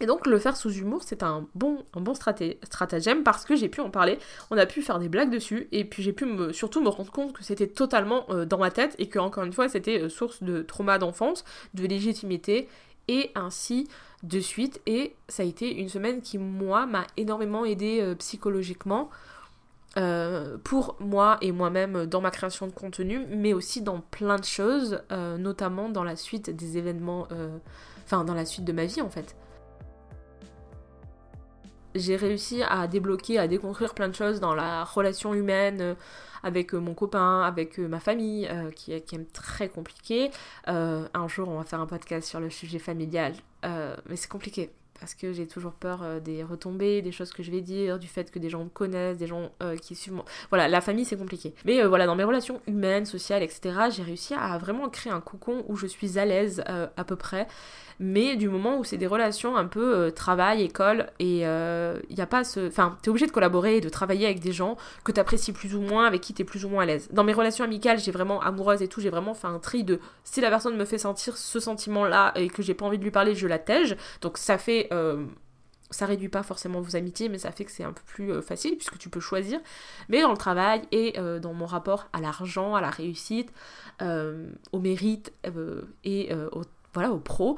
Et 0.00 0.04
donc 0.04 0.26
le 0.26 0.38
faire 0.38 0.58
sous 0.58 0.72
humour, 0.72 1.02
c'est 1.04 1.22
un 1.22 1.46
bon, 1.54 1.86
stratagème 2.14 3.22
parce 3.22 3.46
que 3.46 3.56
j'ai 3.56 3.70
pu 3.70 3.80
en 3.80 3.88
parler, 3.88 4.18
on 4.50 4.58
a 4.58 4.66
pu 4.66 4.82
faire 4.82 4.98
des 4.98 5.08
blagues 5.08 5.30
dessus, 5.30 5.68
et 5.72 5.86
puis 5.86 6.02
j'ai 6.02 6.12
pu 6.12 6.26
surtout 6.52 6.82
me 6.82 6.90
rendre 6.90 7.10
compte 7.10 7.32
que 7.32 7.42
c'était 7.42 7.68
totalement 7.68 8.26
dans 8.46 8.58
ma 8.58 8.70
tête, 8.70 8.94
et 8.98 9.08
que 9.08 9.18
encore 9.18 9.44
une 9.44 9.54
fois 9.54 9.70
c'était 9.70 10.10
source 10.10 10.42
de 10.42 10.60
trauma 10.60 10.98
d'enfance, 10.98 11.46
de 11.72 11.86
légitimité, 11.86 12.68
et 13.08 13.30
ainsi 13.34 13.88
de 14.26 14.40
suite. 14.40 14.80
Et 14.86 15.14
ça 15.28 15.42
a 15.42 15.46
été 15.46 15.74
une 15.74 15.88
semaine 15.88 16.20
qui, 16.20 16.38
moi, 16.38 16.86
m'a 16.86 17.06
énormément 17.16 17.64
aidé 17.64 18.00
euh, 18.00 18.14
psychologiquement. 18.14 19.10
Euh, 19.98 20.58
pour 20.62 20.96
moi 21.00 21.38
et 21.40 21.52
moi-même 21.52 22.04
dans 22.04 22.20
ma 22.20 22.30
création 22.30 22.66
de 22.66 22.72
contenu, 22.72 23.24
mais 23.30 23.54
aussi 23.54 23.80
dans 23.80 24.00
plein 24.00 24.36
de 24.36 24.44
choses, 24.44 25.00
euh, 25.10 25.38
notamment 25.38 25.88
dans 25.88 26.04
la 26.04 26.16
suite 26.16 26.50
des 26.50 26.76
événements, 26.76 27.28
enfin 28.04 28.22
dans 28.22 28.34
la 28.34 28.44
suite 28.44 28.66
de 28.66 28.72
ma 28.72 28.84
vie 28.84 29.00
en 29.00 29.08
fait. 29.08 29.34
J'ai 31.96 32.16
réussi 32.16 32.62
à 32.62 32.86
débloquer, 32.86 33.38
à 33.38 33.48
déconstruire 33.48 33.94
plein 33.94 34.08
de 34.08 34.14
choses 34.14 34.40
dans 34.40 34.54
la 34.54 34.84
relation 34.84 35.34
humaine, 35.34 35.96
avec 36.42 36.72
mon 36.74 36.94
copain, 36.94 37.42
avec 37.42 37.78
ma 37.78 37.98
famille, 37.98 38.48
qui, 38.76 38.92
est 38.92 39.32
très 39.32 39.68
compliqué. 39.68 40.30
un 40.66 41.28
jour, 41.28 41.48
on 41.48 41.58
va 41.58 41.64
faire 41.64 41.80
un 41.80 41.86
podcast 41.86 42.28
sur 42.28 42.40
le 42.40 42.50
sujet 42.50 42.78
familial. 42.78 43.34
Euh, 43.66 43.96
mais 44.08 44.16
c'est 44.16 44.30
compliqué 44.30 44.70
parce 44.98 45.14
que 45.14 45.34
j'ai 45.34 45.46
toujours 45.46 45.72
peur 45.72 46.02
euh, 46.02 46.20
des 46.20 46.42
retombées, 46.42 47.02
des 47.02 47.12
choses 47.12 47.30
que 47.30 47.42
je 47.42 47.50
vais 47.50 47.60
dire, 47.60 47.98
du 47.98 48.06
fait 48.06 48.30
que 48.30 48.38
des 48.38 48.48
gens 48.48 48.64
me 48.64 48.70
connaissent, 48.70 49.18
des 49.18 49.26
gens 49.26 49.50
euh, 49.62 49.76
qui 49.76 49.94
suivent 49.94 50.14
mon... 50.14 50.24
Voilà, 50.48 50.68
la 50.68 50.80
famille 50.80 51.04
c'est 51.04 51.18
compliqué. 51.18 51.52
Mais 51.66 51.84
voilà, 51.84 52.06
dans 52.06 52.16
mes 52.16 52.24
relations 52.24 52.62
humaines, 52.66 53.04
sociales, 53.04 53.42
etc., 53.42 53.90
j'ai 53.90 54.02
réussi 54.02 54.32
à 54.34 54.56
vraiment 54.56 54.88
créer 54.88 55.12
un 55.12 55.20
cocon 55.20 55.64
où 55.68 55.76
je 55.76 55.86
suis 55.86 56.18
à 56.18 56.24
l'aise 56.24 56.64
à 56.66 57.04
peu 57.04 57.16
près 57.16 57.46
mais 57.98 58.36
du 58.36 58.48
moment 58.48 58.78
où 58.78 58.84
c'est 58.84 58.98
des 58.98 59.06
relations 59.06 59.56
un 59.56 59.64
peu 59.64 59.96
euh, 59.96 60.10
travail, 60.10 60.62
école, 60.62 61.06
et 61.18 61.38
il 61.38 61.44
euh, 61.44 61.98
n'y 62.10 62.20
a 62.20 62.26
pas 62.26 62.44
ce... 62.44 62.68
Enfin, 62.68 62.98
t'es 63.02 63.08
obligé 63.08 63.26
de 63.26 63.32
collaborer 63.32 63.78
et 63.78 63.80
de 63.80 63.88
travailler 63.88 64.26
avec 64.26 64.40
des 64.40 64.52
gens 64.52 64.76
que 65.04 65.12
t'apprécies 65.12 65.52
plus 65.52 65.74
ou 65.74 65.80
moins, 65.80 66.06
avec 66.06 66.20
qui 66.20 66.34
t'es 66.34 66.44
plus 66.44 66.64
ou 66.64 66.68
moins 66.68 66.82
à 66.82 66.86
l'aise. 66.86 67.08
Dans 67.12 67.24
mes 67.24 67.32
relations 67.32 67.64
amicales, 67.64 67.98
j'ai 67.98 68.12
vraiment, 68.12 68.40
amoureuse 68.42 68.82
et 68.82 68.88
tout, 68.88 69.00
j'ai 69.00 69.10
vraiment 69.10 69.34
fait 69.34 69.46
un 69.46 69.58
tri 69.58 69.82
de 69.82 69.98
si 70.24 70.40
la 70.40 70.50
personne 70.50 70.76
me 70.76 70.84
fait 70.84 70.98
sentir 70.98 71.36
ce 71.36 71.58
sentiment-là 71.58 72.32
et 72.36 72.48
que 72.48 72.62
j'ai 72.62 72.74
pas 72.74 72.84
envie 72.84 72.98
de 72.98 73.04
lui 73.04 73.10
parler, 73.10 73.34
je 73.34 73.46
la 73.46 73.58
tège. 73.58 73.96
Donc 74.20 74.38
ça 74.38 74.58
fait... 74.58 74.88
Euh, 74.92 75.24
ça 75.92 76.04
réduit 76.04 76.28
pas 76.28 76.42
forcément 76.42 76.80
vos 76.80 76.96
amitiés, 76.96 77.28
mais 77.28 77.38
ça 77.38 77.52
fait 77.52 77.64
que 77.64 77.70
c'est 77.70 77.84
un 77.84 77.92
peu 77.92 78.02
plus 78.06 78.42
facile 78.42 78.74
puisque 78.76 78.98
tu 78.98 79.08
peux 79.08 79.20
choisir. 79.20 79.60
Mais 80.08 80.20
dans 80.20 80.32
le 80.32 80.36
travail 80.36 80.82
et 80.90 81.12
dans 81.40 81.54
mon 81.54 81.64
rapport 81.64 82.08
à 82.12 82.20
l'argent, 82.20 82.74
à 82.74 82.80
la 82.80 82.90
réussite, 82.90 83.52
au 84.00 84.80
mérite 84.80 85.32
et 86.02 86.34
au, 86.50 86.62
voilà, 86.96 87.12
au 87.12 87.18
pro, 87.18 87.56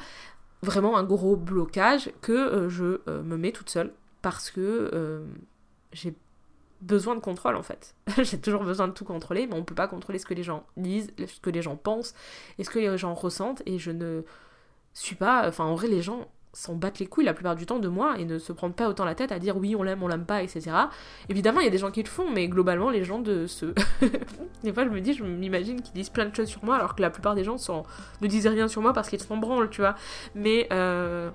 vraiment 0.63 0.97
un 0.97 1.05
gros 1.05 1.37
blocage 1.37 2.11
que 2.21 2.69
je 2.69 3.01
me 3.23 3.37
mets 3.37 3.53
toute 3.53 3.71
seule 3.71 3.93
parce 4.21 4.51
que 4.51 5.25
j'ai 5.93 6.15
besoin 6.81 7.15
de 7.15 7.21
contrôle 7.21 7.57
en 7.57 7.63
fait. 7.63 7.95
j'ai 8.19 8.41
toujours 8.41 8.65
besoin 8.65 8.89
de 8.89 8.93
tout 8.93 9.05
contrôler, 9.05 9.47
mais 9.47 9.55
on 9.55 9.65
peut 9.65 9.75
pas 9.75 9.89
contrôler 9.89 10.19
ce 10.19 10.27
que 10.27 10.35
les 10.35 10.43
gens 10.43 10.65
disent, 10.77 11.11
ce 11.19 11.41
que 11.41 11.51
les 11.51 11.63
gens 11.63 11.77
pensent 11.77 12.15
et 12.59 12.65
ce 12.65 12.71
que 12.71 12.79
les 12.79 12.99
gens 12.99 13.15
ressentent 13.15 13.63
et 13.67 13.79
je 13.79 13.91
ne 13.91 14.23
suis 14.95 15.17
pas. 15.17 15.47
Enfin, 15.49 15.65
en 15.65 15.75
vrai, 15.75 15.89
les 15.89 16.03
gens 16.03 16.29
s'en 16.53 16.75
battent 16.75 16.99
les 16.99 17.07
couilles 17.07 17.25
la 17.25 17.35
plupart 17.35 17.57
du 17.57 17.67
temps 17.67 17.79
de 17.79 17.89
moi 17.89 18.19
et 18.19 18.25
ne 18.25 18.39
se 18.39 18.53
prendre 18.53 18.75
pas 18.75 18.89
autant 18.89 19.05
la 19.05 19.15
tête 19.15 19.33
à 19.33 19.39
dire 19.39 19.57
oui 19.57 19.77
on 19.77 19.83
l'aime, 19.83 20.03
on 20.03 20.09
l'aime 20.09 20.25
pas, 20.25 20.43
etc. 20.43 20.71
Évidemment 21.29 21.61
il 21.61 21.65
y 21.65 21.69
a 21.69 21.71
des 21.71 21.79
gens 21.79 21.91
qui 21.91 22.03
le 22.03 22.09
font, 22.09 22.31
mais 22.31 22.49
globalement 22.49 22.91
les 22.91 23.05
gens 23.05 23.19
de 23.19 23.47
ce... 23.47 23.67
des 24.63 24.73
fois 24.73 24.85
je 24.85 24.91
me 24.91 25.01
dis, 25.01 25.15
je 25.15 25.25
m'imagine 25.25 25.83
qu'ils 25.83 25.95
disent 25.95 26.11
plein 26.11 26.27
de 26.27 26.35
choses 26.35 26.49
sur 26.49 26.65
moi 26.65 26.77
alors 26.77 26.95
que 26.95 27.03
la 27.03 27.11
plupart 27.11 27.35
des 27.35 27.45
gens 27.45 27.57
ne 28.21 28.27
disent 28.27 28.47
rien 28.47 28.69
sur 28.69 28.83
moi 28.83 28.93
parce 28.93 29.09
qu'ils 29.09 29.21
s'en 29.21 29.37
branlent, 29.37 29.71
tu 29.71 29.81
vois. 29.81 29.95
Mais 30.35 30.69
euh... 30.73 31.31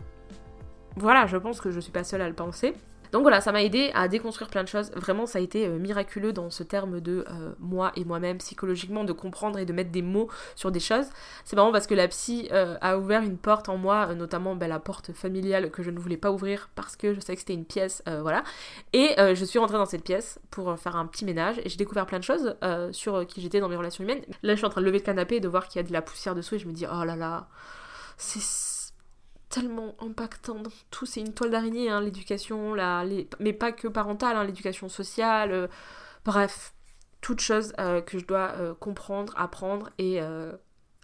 voilà, 0.96 1.26
je 1.28 1.38
pense 1.38 1.62
que 1.62 1.72
je 1.72 1.80
suis 1.80 1.92
pas 1.92 2.04
seule 2.04 2.22
à 2.22 2.28
le 2.28 2.36
penser. 2.36 2.74
Donc 3.14 3.22
voilà, 3.22 3.42
ça 3.42 3.52
m'a 3.52 3.62
aidé 3.62 3.92
à 3.94 4.08
déconstruire 4.08 4.50
plein 4.50 4.64
de 4.64 4.68
choses. 4.68 4.90
Vraiment, 4.96 5.28
ça 5.28 5.38
a 5.38 5.42
été 5.42 5.68
euh, 5.68 5.78
miraculeux 5.78 6.34
dans 6.34 6.50
ce 6.50 6.64
terme 6.64 7.00
de 7.00 7.24
euh, 7.30 7.54
moi 7.60 7.92
et 7.96 8.06
moi-même 8.06 8.40
psychologiquement, 8.40 9.04
de 9.04 9.14
comprendre 9.14 9.60
et 9.60 9.66
de 9.66 9.72
mettre 9.72 9.92
des 9.92 10.02
mots 10.02 10.30
sur 10.56 10.72
des 10.72 10.80
choses. 10.80 11.06
C'est 11.46 11.56
marrant 11.56 11.72
parce 11.72 11.86
que 11.86 11.94
la 11.94 12.08
psy 12.08 12.50
euh, 12.52 12.76
a 12.82 12.98
ouvert 12.98 13.22
une 13.22 13.38
porte 13.38 13.70
en 13.70 13.78
moi, 13.78 14.16
notamment 14.16 14.56
ben, 14.56 14.68
la 14.68 14.80
porte 14.80 15.14
familiale 15.14 15.70
que 15.70 15.84
je 15.84 15.92
ne 15.92 16.00
voulais 16.00 16.18
pas 16.18 16.32
ouvrir 16.32 16.70
parce 16.74 16.96
que 16.96 17.14
je 17.14 17.20
savais 17.20 17.36
que 17.36 17.42
c'était 17.42 17.54
une 17.54 17.66
pièce, 17.66 18.02
voilà. 18.22 18.44
Et 18.94 19.16
je 19.18 19.46
suis 19.46 19.60
rentrée 19.60 19.78
dans 19.78 19.86
cette 19.86 20.04
pièce 20.04 20.40
pour 20.50 20.78
faire 20.80 20.96
un 20.96 21.06
petit 21.06 21.24
ménage 21.24 21.60
et 21.64 21.70
j'ai 21.70 21.78
découvert 21.78 22.08
plein 22.08 22.20
de 22.20 22.24
choses 22.24 22.56
sur 22.92 23.26
qui 23.28 23.42
j'étais 23.42 23.60
dans 23.60 23.70
mes 23.70 23.76
relations 23.76 24.04
humaines. 24.04 24.24
Là, 24.42 24.54
je 24.54 24.58
suis 24.58 24.66
en 24.66 24.70
train 24.70 24.82
de 24.82 24.86
lever 24.86 24.98
le 24.98 25.04
canapé 25.04 25.36
et 25.36 25.40
de 25.40 25.48
voir 25.48 25.68
qu'il 25.68 25.80
y 25.80 25.86
a 25.86 25.88
de 25.88 25.94
la 25.94 26.02
poussière 26.02 26.34
dessous 26.34 26.56
et 26.56 26.60
je 26.60 26.68
me 26.68 26.74
dis, 26.74 26.86
oh 26.92 27.04
là 27.04 27.16
là, 27.16 27.48
c'est 28.18 28.42
tellement 29.54 29.96
impactant 30.00 30.56
dans 30.56 30.72
tout. 30.90 31.06
C'est 31.06 31.20
une 31.20 31.32
toile 31.32 31.52
d'araignée, 31.52 31.88
hein, 31.88 32.02
l'éducation, 32.02 32.74
la, 32.74 33.06
mais 33.40 33.54
pas 33.54 33.72
que 33.72 33.88
parentale, 33.88 34.36
hein, 34.36 34.44
l'éducation 34.44 34.90
sociale. 34.90 35.52
Euh, 35.52 35.68
bref, 36.26 36.74
toutes 37.22 37.40
choses 37.40 37.72
euh, 37.80 38.02
que 38.02 38.18
je 38.18 38.26
dois 38.26 38.54
euh, 38.58 38.74
comprendre, 38.74 39.32
apprendre 39.38 39.92
et 40.00 40.20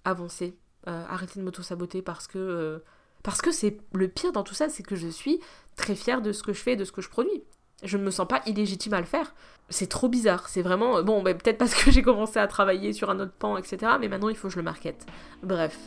avancer. 0.04 0.58
arrêter 0.88 1.40
de 1.40 1.46
m'auto-saboter 1.46 2.02
parce 2.02 2.26
que 2.26 2.82
parce 3.22 3.42
que 3.42 3.52
c'est 3.52 3.78
le 3.94 4.08
pire 4.08 4.32
dans 4.32 4.44
tout 4.44 4.56
ça, 4.56 4.70
c'est 4.70 4.82
que 4.82 4.96
je 4.96 5.10
suis 5.10 5.40
très 5.76 5.94
fière 5.94 6.22
de 6.22 6.32
ce 6.32 6.42
que 6.42 6.54
je 6.54 6.62
fais, 6.62 6.76
de 6.76 6.86
ce 6.86 6.92
que 6.92 7.02
je 7.02 7.10
produis. 7.10 7.44
Je 7.84 7.98
ne 7.98 8.04
me 8.04 8.12
sens 8.12 8.28
pas 8.28 8.42
illégitime 8.48 8.94
à 8.94 9.00
le 9.00 9.06
faire. 9.06 9.36
C'est 9.70 9.88
trop 9.88 10.10
bizarre. 10.10 10.50
C'est 10.50 10.64
vraiment. 10.64 11.04
Bon, 11.04 11.22
bah, 11.22 11.36
peut-être 11.36 11.60
parce 11.60 11.76
que 11.76 11.92
j'ai 11.96 12.02
commencé 12.02 12.40
à 12.40 12.48
travailler 12.48 12.94
sur 12.94 13.12
un 13.12 13.20
autre 13.20 13.34
pan, 13.34 13.58
etc. 13.58 13.78
Mais 14.00 14.08
maintenant, 14.08 14.30
il 14.30 14.36
faut 14.36 14.48
que 14.48 14.54
je 14.54 14.58
le 14.58 14.64
markete. 14.64 15.06
Bref. 15.44 15.78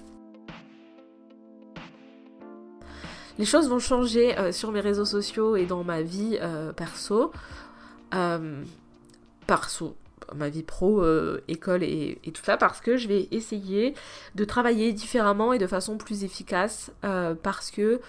Les 3.38 3.44
choses 3.44 3.68
vont 3.68 3.78
changer 3.78 4.38
euh, 4.38 4.52
sur 4.52 4.72
mes 4.72 4.80
réseaux 4.80 5.04
sociaux 5.04 5.56
et 5.56 5.66
dans 5.66 5.84
ma 5.84 6.02
vie 6.02 6.38
euh, 6.40 6.72
perso. 6.72 7.32
Euh, 8.14 8.62
perso, 9.46 9.96
ma 10.34 10.48
vie 10.48 10.62
pro, 10.62 11.04
école 11.48 11.82
et, 11.82 12.18
et, 12.24 12.30
tout 12.32 12.44
ça, 12.44 12.56
parce 12.56 12.80
que 12.80 12.96
je 12.96 13.08
vais 13.08 13.28
essayer 13.30 13.94
de 14.34 14.44
travailler 14.44 14.92
différemment 14.92 15.52
et 15.52 15.58
de 15.58 15.66
façon 15.66 15.96
plus 15.96 16.24
efficace, 16.24 16.92
parce 17.42 17.70
que 17.70 18.00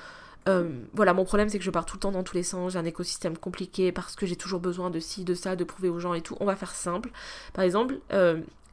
voilà, 0.94 1.14
mon 1.14 1.24
problème 1.24 1.50
c'est 1.50 1.58
que 1.58 1.64
je 1.64 1.72
pars 1.72 1.86
tout 1.86 1.96
le 1.96 2.02
temps 2.02 2.12
dans 2.12 2.24
tous 2.24 2.36
les 2.36 2.44
sens, 2.44 2.74
j'ai 2.74 2.80
un 2.80 2.86
écosystème 2.86 3.38
compliqué 3.38 3.92
parce 3.92 4.16
que 4.16 4.26
j'ai 4.26 4.36
toujours 4.36 4.60
besoin 4.60 4.90
de 4.90 5.00
ci, 5.00 5.24
de 5.24 5.34
ça, 5.34 5.56
de 5.56 5.64
prouver 5.64 5.90
aux 5.90 6.00
gens 6.00 6.14
et 6.14 6.22
tout. 6.22 6.36
On 6.40 6.46
va 6.46 6.56
faire 6.56 6.76
simple. 6.76 7.10
Par 7.54 7.64
exemple, 7.64 7.96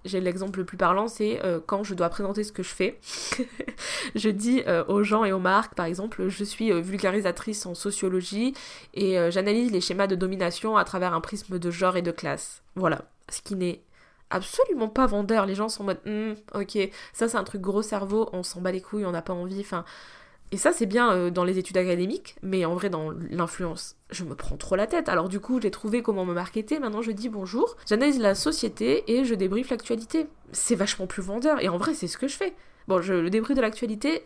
j'ai 0.05 0.21
l'exemple 0.21 0.61
le 0.61 0.65
plus 0.65 0.77
parlant, 0.77 1.09
c'est 1.09 1.45
euh, 1.45 1.61
quand 1.65 1.85
je 1.85 1.95
dois 1.95 2.09
présenter 2.09 2.45
ce 2.45 2.53
que 2.53 2.63
je 2.63 2.71
fais. 2.71 2.99
je 4.15 4.31
dis 4.31 4.63
euh, 4.67 4.85
aux 4.89 5.03
gens 5.03 5.25
et 5.25 5.33
aux 5.33 5.39
marques, 5.39 5.75
par 5.75 5.87
exemple, 5.87 6.29
je 6.29 6.45
suis 6.45 6.73
euh, 6.73 6.81
vulgarisatrice 6.81 7.67
en 7.67 7.75
sociologie 7.75 8.55
et 8.95 9.17
j'analyse 9.31 9.71
les 9.73 9.81
schémas 9.81 10.07
de 10.07 10.15
domination 10.15 10.77
à 10.77 10.85
travers 10.85 11.15
un 11.15 11.21
prisme 11.21 11.59
de 11.59 11.71
genre 11.71 11.97
et 11.97 12.03
de 12.03 12.11
classe. 12.11 12.63
Voilà, 12.77 13.03
ce 13.29 13.43
qui 13.43 13.57
n'est 13.57 13.83
absolument 14.31 14.89
pas 14.89 15.07
vendeur. 15.07 15.47
Les 15.47 15.55
gens 15.55 15.69
sont 15.69 15.83
en 15.83 15.87
mode, 15.87 16.01
hmm, 16.07 16.33
ok, 16.55 16.79
ça 17.13 17.29
c'est 17.29 17.37
un 17.37 17.45
truc 17.45 17.61
gros 17.61 17.83
cerveau, 17.83 18.29
on 18.33 18.43
s'en 18.43 18.61
bat 18.61 18.73
les 18.73 18.81
couilles, 18.81 19.05
on 19.05 19.13
n'a 19.13 19.23
pas 19.23 19.35
envie. 19.35 19.61
Enfin, 19.61 19.85
et 20.53 20.57
ça, 20.57 20.73
c'est 20.73 20.87
bien 20.87 21.13
euh, 21.13 21.31
dans 21.31 21.45
les 21.45 21.59
études 21.59 21.77
académiques, 21.77 22.37
mais 22.43 22.65
en 22.65 22.75
vrai, 22.75 22.91
dans 22.91 23.11
l'influence, 23.31 23.97
je 24.11 24.25
me 24.25 24.35
prends 24.35 24.57
trop 24.57 24.75
la 24.75 24.87
tête. 24.87 25.09
Alors 25.09 25.29
du 25.29 25.39
coup, 25.39 25.61
j'ai 25.61 25.71
trouvé 25.71 26.03
comment 26.03 26.25
me 26.25 26.35
marketer. 26.35 26.79
Maintenant, 26.81 27.03
je 27.03 27.13
dis 27.13 27.29
bonjour, 27.29 27.77
j'analyse 27.87 28.19
la 28.19 28.35
société 28.35 29.05
et 29.07 29.25
je 29.25 29.35
débriefe 29.35 29.71
l'actualité. 29.71 30.27
C'est 30.53 30.75
vachement 30.75 31.07
plus 31.07 31.23
vendeur. 31.23 31.63
Et 31.63 31.69
en 31.69 31.79
vrai, 31.79 31.95
c'est 31.95 32.09
ce 32.09 32.19
que 32.19 32.27
je 32.27 32.37
fais. 32.37 32.53
Bon, 32.89 33.01
je, 33.01 33.15
le 33.15 33.31
débrief 33.31 33.57
de 33.57 33.63
l'actualité, 33.63 34.25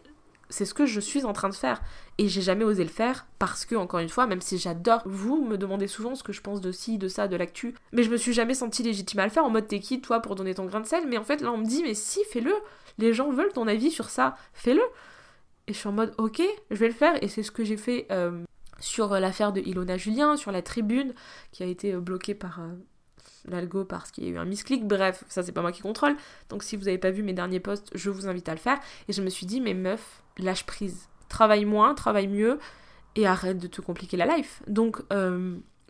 c'est 0.48 0.64
ce 0.64 0.72
que 0.72 0.86
je 0.86 1.00
suis 1.00 1.24
en 1.24 1.34
train 1.34 1.50
de 1.50 1.54
faire. 1.54 1.82
Et 2.16 2.28
j'ai 2.28 2.40
jamais 2.40 2.64
osé 2.64 2.84
le 2.84 2.90
faire 2.90 3.26
parce 3.38 3.66
que, 3.66 3.74
encore 3.74 4.00
une 4.00 4.08
fois, 4.08 4.26
même 4.26 4.40
si 4.40 4.56
j'adore, 4.56 5.02
vous 5.04 5.44
me 5.44 5.58
demandez 5.58 5.88
souvent 5.88 6.14
ce 6.14 6.22
que 6.22 6.32
je 6.32 6.40
pense 6.40 6.62
de 6.62 6.72
ci, 6.72 6.96
de 6.96 7.08
ça, 7.08 7.28
de 7.28 7.36
l'actu, 7.36 7.74
mais 7.92 8.02
je 8.02 8.10
me 8.10 8.16
suis 8.16 8.32
jamais 8.32 8.54
senti 8.54 8.82
légitime 8.82 9.20
à 9.20 9.24
le 9.24 9.30
faire 9.30 9.44
en 9.44 9.50
mode 9.50 9.68
t'es 9.68 9.80
qui, 9.80 10.00
toi, 10.00 10.20
pour 10.20 10.36
donner 10.36 10.54
ton 10.54 10.64
grain 10.64 10.80
de 10.80 10.86
sel? 10.86 11.04
Mais 11.06 11.18
en 11.18 11.24
fait, 11.24 11.42
là, 11.42 11.52
on 11.52 11.58
me 11.58 11.66
dit, 11.66 11.82
mais 11.82 11.94
si, 11.94 12.20
fais-le. 12.30 12.54
Les 12.96 13.12
gens 13.12 13.30
veulent 13.30 13.52
ton 13.52 13.66
avis 13.66 13.90
sur 13.90 14.08
ça, 14.08 14.36
fais-le. 14.52 14.82
Et 15.66 15.72
je 15.72 15.78
suis 15.78 15.88
en 15.88 15.92
mode, 15.92 16.14
ok, 16.18 16.42
je 16.70 16.76
vais 16.76 16.88
le 16.88 16.94
faire. 16.94 17.22
Et 17.22 17.28
c'est 17.28 17.42
ce 17.42 17.50
que 17.50 17.64
j'ai 17.64 17.76
fait 17.76 18.06
euh, 18.10 18.42
sur 18.80 19.12
euh, 19.12 19.20
l'affaire 19.20 19.52
de 19.52 19.60
Ilona 19.60 19.96
Julien, 19.96 20.36
sur 20.36 20.52
la 20.52 20.62
tribune, 20.62 21.14
qui 21.52 21.62
a 21.62 21.66
été 21.66 21.94
euh, 21.94 22.00
bloquée 22.00 22.34
par 22.34 22.60
l'algo 23.46 23.84
parce 23.84 24.10
qu'il 24.10 24.24
y 24.24 24.26
a 24.28 24.30
eu 24.30 24.38
un 24.38 24.44
misclick. 24.44 24.86
Bref, 24.86 25.24
ça 25.28 25.42
c'est 25.42 25.52
pas 25.52 25.62
moi 25.62 25.72
qui 25.72 25.82
contrôle. 25.82 26.16
Donc 26.48 26.62
si 26.62 26.76
vous 26.76 26.84
n'avez 26.84 26.98
pas 26.98 27.10
vu 27.10 27.22
mes 27.22 27.32
derniers 27.32 27.60
posts, 27.60 27.90
je 27.94 28.10
vous 28.10 28.26
invite 28.26 28.48
à 28.48 28.52
le 28.52 28.58
faire. 28.58 28.78
Et 29.08 29.12
je 29.12 29.22
me 29.22 29.30
suis 29.30 29.46
dit, 29.46 29.60
mais 29.60 29.74
meuf, 29.74 30.22
lâche 30.38 30.66
prise. 30.66 31.08
Travaille 31.28 31.64
moins, 31.64 31.94
travaille 31.94 32.28
mieux 32.28 32.58
et 33.16 33.26
arrête 33.26 33.58
de 33.58 33.66
te 33.66 33.80
compliquer 33.80 34.16
la 34.16 34.26
life. 34.36 34.62
Donc, 34.66 35.02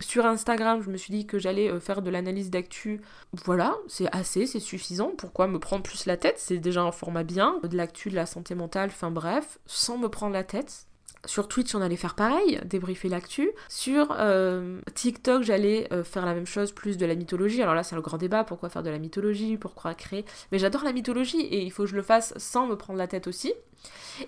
sur 0.05 0.27
Instagram, 0.27 0.83
je 0.83 0.91
me 0.91 0.97
suis 0.97 1.13
dit 1.13 1.27
que 1.27 1.39
j'allais 1.39 1.71
euh, 1.71 1.81
faire 1.81 2.03
de 2.03 2.11
l'analyse 2.11 2.51
d'actu. 2.51 3.01
Voilà, 3.33 3.75
c'est 3.89 4.09
assez, 4.15 4.47
c'est 4.47 4.61
suffisant. 4.61 5.13
Pourquoi 5.17 5.49
me 5.49 5.59
prendre 5.59 5.83
plus 5.83 6.07
la 6.07 6.17
tête? 6.17 6.37
C'est 6.39 6.59
déjà 6.59 6.83
un 6.83 6.93
format 6.93 7.25
bien. 7.25 7.59
De 7.63 7.77
l'actu, 7.77 8.11
de 8.11 8.15
la 8.15 8.27
santé 8.27 8.55
mentale, 8.55 8.91
enfin 8.93 9.11
bref, 9.11 9.59
sans 9.67 9.99
me 9.99 10.09
prendre 10.09 10.33
la 10.33 10.45
tête. 10.45 10.87
Sur 11.27 11.49
Twitch, 11.49 11.75
on 11.75 11.81
allait 11.81 11.97
faire 11.97 12.15
pareil, 12.15 12.61
débriefer 12.65 13.09
l'actu. 13.09 13.51
Sur 13.69 14.15
euh, 14.19 14.81
TikTok, 14.95 15.43
j'allais 15.43 15.89
euh, 15.93 16.05
faire 16.05 16.27
la 16.27 16.35
même 16.35 16.47
chose, 16.47 16.73
plus 16.73 16.99
de 16.99 17.07
la 17.07 17.15
mythologie. 17.15 17.63
Alors 17.63 17.75
là, 17.75 17.83
c'est 17.83 17.95
le 17.95 18.03
grand 18.03 18.19
débat, 18.19 18.45
pourquoi 18.45 18.69
faire 18.69 18.83
de 18.83 18.91
la 18.91 18.99
mythologie, 18.99 19.57
pourquoi 19.57 19.95
créer? 19.95 20.25
Mais 20.53 20.59
j'adore 20.59 20.85
la 20.85 20.93
mythologie 20.93 21.41
et 21.41 21.63
il 21.63 21.71
faut 21.71 21.85
que 21.85 21.89
je 21.89 21.97
le 21.97 22.03
fasse 22.03 22.35
sans 22.37 22.67
me 22.67 22.77
prendre 22.77 22.99
la 22.99 23.07
tête 23.07 23.27
aussi. 23.27 23.55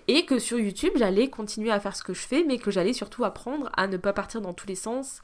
Et 0.07 0.25
que 0.25 0.39
sur 0.39 0.59
YouTube, 0.59 0.93
j'allais 0.95 1.29
continuer 1.29 1.71
à 1.71 1.79
faire 1.79 1.95
ce 1.95 2.03
que 2.03 2.13
je 2.13 2.21
fais, 2.21 2.43
mais 2.43 2.57
que 2.57 2.71
j'allais 2.71 2.93
surtout 2.93 3.23
apprendre 3.23 3.69
à 3.77 3.87
ne 3.87 3.97
pas 3.97 4.13
partir 4.13 4.41
dans 4.41 4.53
tous 4.53 4.67
les 4.67 4.75
sens 4.75 5.21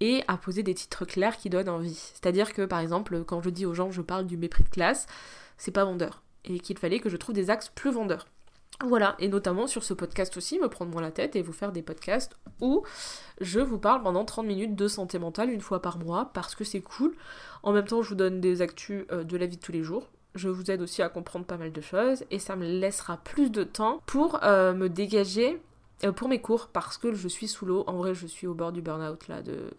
et 0.00 0.22
à 0.28 0.36
poser 0.36 0.62
des 0.62 0.74
titres 0.74 1.04
clairs 1.04 1.36
qui 1.36 1.50
donnent 1.50 1.68
envie. 1.68 1.94
C'est-à-dire 1.94 2.52
que 2.52 2.62
par 2.62 2.80
exemple, 2.80 3.24
quand 3.24 3.40
je 3.42 3.50
dis 3.50 3.66
aux 3.66 3.74
gens 3.74 3.90
je 3.90 4.02
parle 4.02 4.26
du 4.26 4.36
mépris 4.36 4.64
de 4.64 4.68
classe, 4.68 5.06
c'est 5.56 5.70
pas 5.70 5.84
vendeur. 5.84 6.22
Et 6.44 6.60
qu'il 6.60 6.78
fallait 6.78 7.00
que 7.00 7.08
je 7.08 7.16
trouve 7.16 7.34
des 7.34 7.50
axes 7.50 7.70
plus 7.74 7.90
vendeurs. 7.90 8.26
Voilà, 8.82 9.14
et 9.20 9.28
notamment 9.28 9.68
sur 9.68 9.84
ce 9.84 9.94
podcast 9.94 10.36
aussi, 10.36 10.58
me 10.58 10.68
prendre 10.68 10.90
moins 10.90 11.00
la 11.00 11.12
tête 11.12 11.36
et 11.36 11.42
vous 11.42 11.52
faire 11.52 11.70
des 11.70 11.82
podcasts 11.82 12.36
où 12.60 12.82
je 13.40 13.60
vous 13.60 13.78
parle 13.78 14.02
pendant 14.02 14.24
30 14.24 14.46
minutes 14.46 14.74
de 14.74 14.88
santé 14.88 15.18
mentale 15.20 15.50
une 15.50 15.60
fois 15.60 15.80
par 15.80 15.98
mois 15.98 16.30
parce 16.34 16.56
que 16.56 16.64
c'est 16.64 16.80
cool. 16.80 17.14
En 17.62 17.72
même 17.72 17.86
temps, 17.86 18.02
je 18.02 18.08
vous 18.08 18.14
donne 18.16 18.40
des 18.40 18.62
actus 18.62 19.04
euh, 19.12 19.22
de 19.22 19.36
la 19.36 19.46
vie 19.46 19.56
de 19.56 19.62
tous 19.62 19.72
les 19.72 19.84
jours. 19.84 20.10
Je 20.34 20.48
vous 20.48 20.72
aide 20.72 20.82
aussi 20.82 21.02
à 21.02 21.08
comprendre 21.08 21.46
pas 21.46 21.56
mal 21.56 21.70
de 21.70 21.80
choses 21.80 22.24
et 22.32 22.40
ça 22.40 22.56
me 22.56 22.66
laissera 22.66 23.18
plus 23.18 23.50
de 23.50 23.62
temps 23.62 24.02
pour 24.06 24.42
euh, 24.42 24.74
me 24.74 24.88
dégager 24.88 25.62
pour 26.12 26.28
mes 26.28 26.40
cours, 26.40 26.68
parce 26.68 26.98
que 26.98 27.14
je 27.14 27.28
suis 27.28 27.48
sous 27.48 27.66
l'eau. 27.66 27.84
En 27.86 27.94
vrai, 27.94 28.14
je 28.14 28.26
suis 28.26 28.46
au 28.46 28.54
bord 28.54 28.72
du 28.72 28.82
burn-out 28.82 29.28
là. 29.28 29.42
De... 29.42 29.70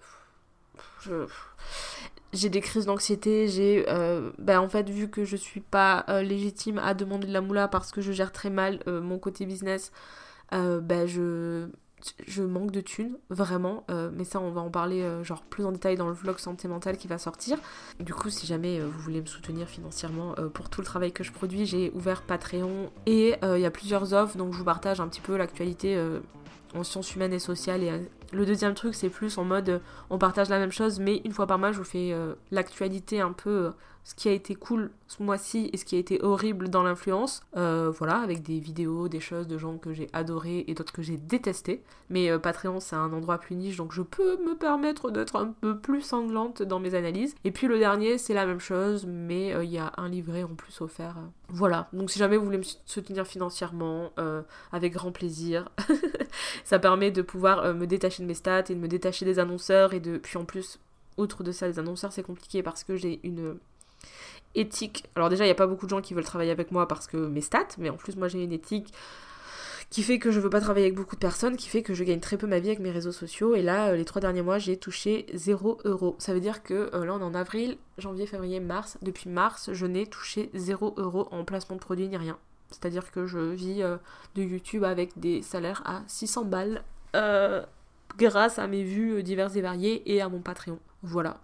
J'ai 2.33 2.49
des 2.49 2.61
crises 2.61 2.85
d'anxiété, 2.85 3.47
j'ai. 3.47 3.85
Euh, 3.89 4.31
ben 4.37 4.59
en 4.59 4.67
fait, 4.67 4.89
vu 4.89 5.09
que 5.09 5.23
je 5.23 5.35
suis 5.37 5.61
pas 5.61 6.05
euh, 6.09 6.21
légitime 6.21 6.79
à 6.79 6.93
demander 6.93 7.27
de 7.27 7.33
la 7.33 7.41
moula 7.41 7.67
parce 7.67 7.91
que 7.91 8.01
je 8.01 8.11
gère 8.11 8.31
très 8.31 8.49
mal 8.49 8.79
mon 8.87 9.19
côté 9.19 9.45
business, 9.45 9.91
ben 10.51 11.05
je 11.05 11.69
je 12.27 12.43
manque 12.43 12.71
de 12.71 12.81
thunes, 12.81 13.17
vraiment. 13.29 13.83
Euh, 13.89 14.09
mais 14.13 14.23
ça, 14.23 14.39
on 14.39 14.51
va 14.51 14.61
en 14.61 14.69
parler 14.69 15.01
euh, 15.01 15.23
genre 15.23 15.43
plus 15.43 15.65
en 15.65 15.71
détail 15.71 15.95
dans 15.95 16.07
le 16.07 16.13
vlog 16.13 16.37
santé 16.37 16.67
mentale 16.67 16.97
qui 16.97 17.07
va 17.07 17.17
sortir. 17.17 17.57
Du 17.99 18.13
coup, 18.13 18.29
si 18.29 18.45
jamais 18.45 18.79
euh, 18.79 18.87
vous 18.87 18.99
voulez 18.99 19.21
me 19.21 19.25
soutenir 19.25 19.67
financièrement 19.67 20.35
pour 20.53 20.69
tout 20.69 20.81
le 20.81 20.85
travail 20.85 21.11
que 21.11 21.23
je 21.23 21.31
produis, 21.31 21.65
j'ai 21.65 21.91
ouvert 21.93 22.21
Patreon 22.21 22.89
et 23.05 23.35
il 23.43 23.59
y 23.59 23.65
a 23.65 23.71
plusieurs 23.71 24.13
offres, 24.13 24.37
donc 24.37 24.53
je 24.53 24.57
vous 24.57 24.63
partage 24.63 24.99
un 24.99 25.07
petit 25.07 25.21
peu 25.21 25.37
l'actualité 25.37 25.99
en 26.73 26.83
sciences 26.83 27.15
humaines 27.15 27.33
et 27.33 27.39
sociales 27.39 27.83
et 27.83 27.91
Le 28.31 28.45
deuxième 28.45 28.73
truc, 28.73 28.95
c'est 28.95 29.09
plus 29.09 29.37
en 29.37 29.45
mode 29.45 29.81
on 30.09 30.17
partage 30.17 30.49
la 30.49 30.59
même 30.59 30.71
chose, 30.71 30.99
mais 30.99 31.21
une 31.23 31.31
fois 31.31 31.47
par 31.47 31.57
mois, 31.57 31.71
je 31.71 31.77
vous 31.77 31.83
fais 31.83 32.15
l'actualité 32.51 33.21
un 33.21 33.31
peu 33.31 33.71
ce 34.05 34.13
qui 34.13 34.29
a 34.29 34.31
été 34.31 34.53
cool 34.53 34.91
ce 35.07 35.23
mois-ci 35.23 35.71
et 35.73 35.77
ce 35.77 35.83
qui 35.83 35.95
a 35.95 35.99
été 35.99 36.21
horrible 36.21 36.69
dans 36.69 36.83
l'influence. 36.83 37.41
Euh, 37.57 37.91
voilà, 37.91 38.17
avec 38.19 38.43
des 38.43 38.59
vidéos, 38.59 39.07
des 39.07 39.19
choses 39.19 39.47
de 39.47 39.57
gens 39.57 39.77
que 39.77 39.93
j'ai 39.93 40.07
adoré 40.13 40.63
et 40.67 40.75
d'autres 40.75 40.93
que 40.93 41.01
j'ai 41.01 41.17
détesté. 41.17 41.83
Mais 42.09 42.29
euh, 42.29 42.37
Patreon, 42.37 42.79
c'est 42.79 42.95
un 42.95 43.11
endroit 43.11 43.39
plus 43.39 43.55
niche, 43.55 43.77
donc 43.77 43.91
je 43.91 44.03
peux 44.03 44.37
me 44.45 44.55
permettre 44.55 45.09
d'être 45.09 45.35
un 45.35 45.47
peu 45.47 45.79
plus 45.79 46.01
sanglante 46.01 46.61
dans 46.61 46.79
mes 46.79 46.93
analyses. 46.93 47.33
Et 47.45 47.51
puis 47.51 47.65
le 47.65 47.79
dernier, 47.79 48.19
c'est 48.19 48.35
la 48.35 48.45
même 48.45 48.59
chose, 48.59 49.07
mais 49.07 49.55
euh, 49.55 49.63
il 49.63 49.71
y 49.71 49.79
a 49.79 49.91
un 49.97 50.07
livret 50.07 50.43
en 50.43 50.53
plus 50.53 50.81
offert. 50.81 51.17
Voilà, 51.49 51.89
donc 51.91 52.11
si 52.11 52.19
jamais 52.19 52.37
vous 52.37 52.45
voulez 52.45 52.59
me 52.59 52.63
soutenir 52.85 53.25
financièrement, 53.25 54.11
avec 54.71 54.93
grand 54.93 55.11
plaisir, 55.11 55.69
ça 56.63 56.79
permet 56.79 57.11
de 57.11 57.21
pouvoir 57.21 57.73
me 57.73 57.85
détacher 57.85 58.23
de 58.23 58.27
mes 58.27 58.33
stats 58.33 58.65
et 58.69 58.75
de 58.75 58.79
me 58.79 58.87
détacher 58.87 59.25
des 59.25 59.39
annonceurs 59.39 59.93
et 59.93 59.99
de... 59.99 60.17
Puis 60.17 60.37
en 60.37 60.45
plus, 60.45 60.79
outre 61.17 61.43
de 61.43 61.51
ça, 61.51 61.67
les 61.67 61.79
annonceurs, 61.79 62.11
c'est 62.11 62.23
compliqué 62.23 62.63
parce 62.63 62.83
que 62.83 62.95
j'ai 62.95 63.19
une 63.23 63.57
éthique. 64.55 65.05
Alors 65.15 65.29
déjà, 65.29 65.43
il 65.43 65.47
n'y 65.47 65.51
a 65.51 65.55
pas 65.55 65.67
beaucoup 65.67 65.85
de 65.85 65.91
gens 65.91 66.01
qui 66.01 66.13
veulent 66.13 66.23
travailler 66.23 66.51
avec 66.51 66.71
moi 66.71 66.87
parce 66.87 67.07
que 67.07 67.17
mes 67.17 67.41
stats, 67.41 67.67
mais 67.77 67.89
en 67.89 67.97
plus, 67.97 68.15
moi 68.15 68.27
j'ai 68.27 68.43
une 68.43 68.53
éthique 68.53 68.93
qui 69.89 70.03
fait 70.03 70.19
que 70.19 70.31
je 70.31 70.39
veux 70.39 70.49
pas 70.49 70.61
travailler 70.61 70.87
avec 70.87 70.97
beaucoup 70.97 71.15
de 71.15 71.19
personnes, 71.21 71.55
qui 71.55 71.69
fait 71.69 71.83
que 71.83 71.93
je 71.93 72.03
gagne 72.03 72.19
très 72.19 72.37
peu 72.37 72.47
ma 72.47 72.59
vie 72.59 72.69
avec 72.69 72.79
mes 72.79 72.91
réseaux 72.91 73.11
sociaux. 73.11 73.55
Et 73.55 73.61
là, 73.61 73.89
euh, 73.89 73.95
les 73.95 74.05
trois 74.05 74.19
derniers 74.19 74.41
mois, 74.41 74.57
j'ai 74.57 74.77
touché 74.77 75.25
0 75.33 75.79
euros. 75.85 76.15
Ça 76.19 76.33
veut 76.33 76.39
dire 76.39 76.63
que 76.63 76.89
euh, 76.93 77.05
là, 77.05 77.13
on 77.13 77.19
est 77.19 77.23
en 77.23 77.33
avril, 77.33 77.77
janvier, 77.97 78.25
février, 78.25 78.59
mars. 78.59 78.97
Depuis 79.01 79.29
mars, 79.29 79.69
je 79.73 79.85
n'ai 79.85 80.07
touché 80.07 80.49
0 80.53 80.95
euros 80.97 81.27
en 81.31 81.45
placement 81.45 81.75
de 81.75 81.81
produits 81.81 82.07
ni 82.07 82.17
rien. 82.17 82.37
C'est-à-dire 82.71 83.11
que 83.11 83.25
je 83.25 83.39
vis 83.39 83.83
euh, 83.83 83.97
de 84.35 84.41
YouTube 84.43 84.83
avec 84.83 85.17
des 85.19 85.41
salaires 85.41 85.81
à 85.85 86.01
600 86.07 86.45
balles 86.45 86.83
grâce 88.17 88.59
à 88.59 88.67
mes 88.67 88.83
vues 88.83 89.23
diverses 89.23 89.55
et 89.55 89.61
variées 89.61 90.03
et 90.13 90.21
à 90.21 90.27
mon 90.27 90.39
Patreon. 90.39 90.79
Voilà. 91.03 91.37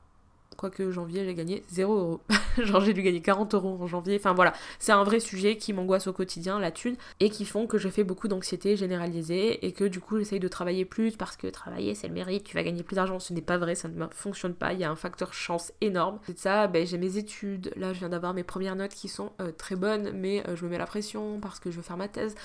Quoique 0.61 0.91
janvier, 0.91 1.25
j'ai 1.25 1.33
gagné 1.33 1.63
0 1.69 1.91
euros. 1.91 2.21
Genre, 2.59 2.81
j'ai 2.81 2.93
dû 2.93 3.01
gagner 3.01 3.19
40 3.19 3.55
euros 3.55 3.79
en 3.81 3.87
janvier. 3.87 4.17
Enfin 4.19 4.33
voilà, 4.33 4.53
c'est 4.77 4.91
un 4.91 5.03
vrai 5.03 5.19
sujet 5.19 5.57
qui 5.57 5.73
m'angoisse 5.73 6.05
au 6.05 6.13
quotidien, 6.13 6.59
la 6.59 6.69
thune, 6.69 6.97
et 7.19 7.31
qui 7.31 7.45
font 7.45 7.65
que 7.65 7.79
je 7.79 7.89
fais 7.89 8.03
beaucoup 8.03 8.27
d'anxiété 8.27 8.77
généralisée 8.77 9.65
et 9.65 9.71
que 9.71 9.85
du 9.85 9.99
coup, 9.99 10.19
j'essaye 10.19 10.39
de 10.39 10.47
travailler 10.47 10.85
plus 10.85 11.17
parce 11.17 11.35
que 11.35 11.47
travailler, 11.47 11.95
c'est 11.95 12.07
le 12.07 12.13
mérite, 12.13 12.43
tu 12.43 12.55
vas 12.55 12.61
gagner 12.61 12.83
plus 12.83 12.93
d'argent. 12.93 13.17
Ce 13.17 13.33
n'est 13.33 13.41
pas 13.41 13.57
vrai, 13.57 13.73
ça 13.73 13.87
ne 13.87 14.05
fonctionne 14.11 14.53
pas. 14.53 14.73
Il 14.73 14.79
y 14.79 14.83
a 14.83 14.91
un 14.91 14.95
facteur 14.95 15.33
chance 15.33 15.73
énorme. 15.81 16.19
C'est 16.27 16.37
ça, 16.37 16.67
ben, 16.67 16.85
j'ai 16.85 16.99
mes 16.99 17.17
études. 17.17 17.73
Là, 17.75 17.91
je 17.91 17.97
viens 17.97 18.09
d'avoir 18.09 18.35
mes 18.35 18.43
premières 18.43 18.75
notes 18.75 18.93
qui 18.93 19.07
sont 19.07 19.31
euh, 19.41 19.51
très 19.51 19.75
bonnes, 19.75 20.11
mais 20.13 20.47
euh, 20.47 20.55
je 20.55 20.63
me 20.65 20.69
mets 20.69 20.77
la 20.77 20.85
pression 20.85 21.39
parce 21.39 21.59
que 21.59 21.71
je 21.71 21.77
veux 21.77 21.81
faire 21.81 21.97
ma 21.97 22.07
thèse. 22.07 22.35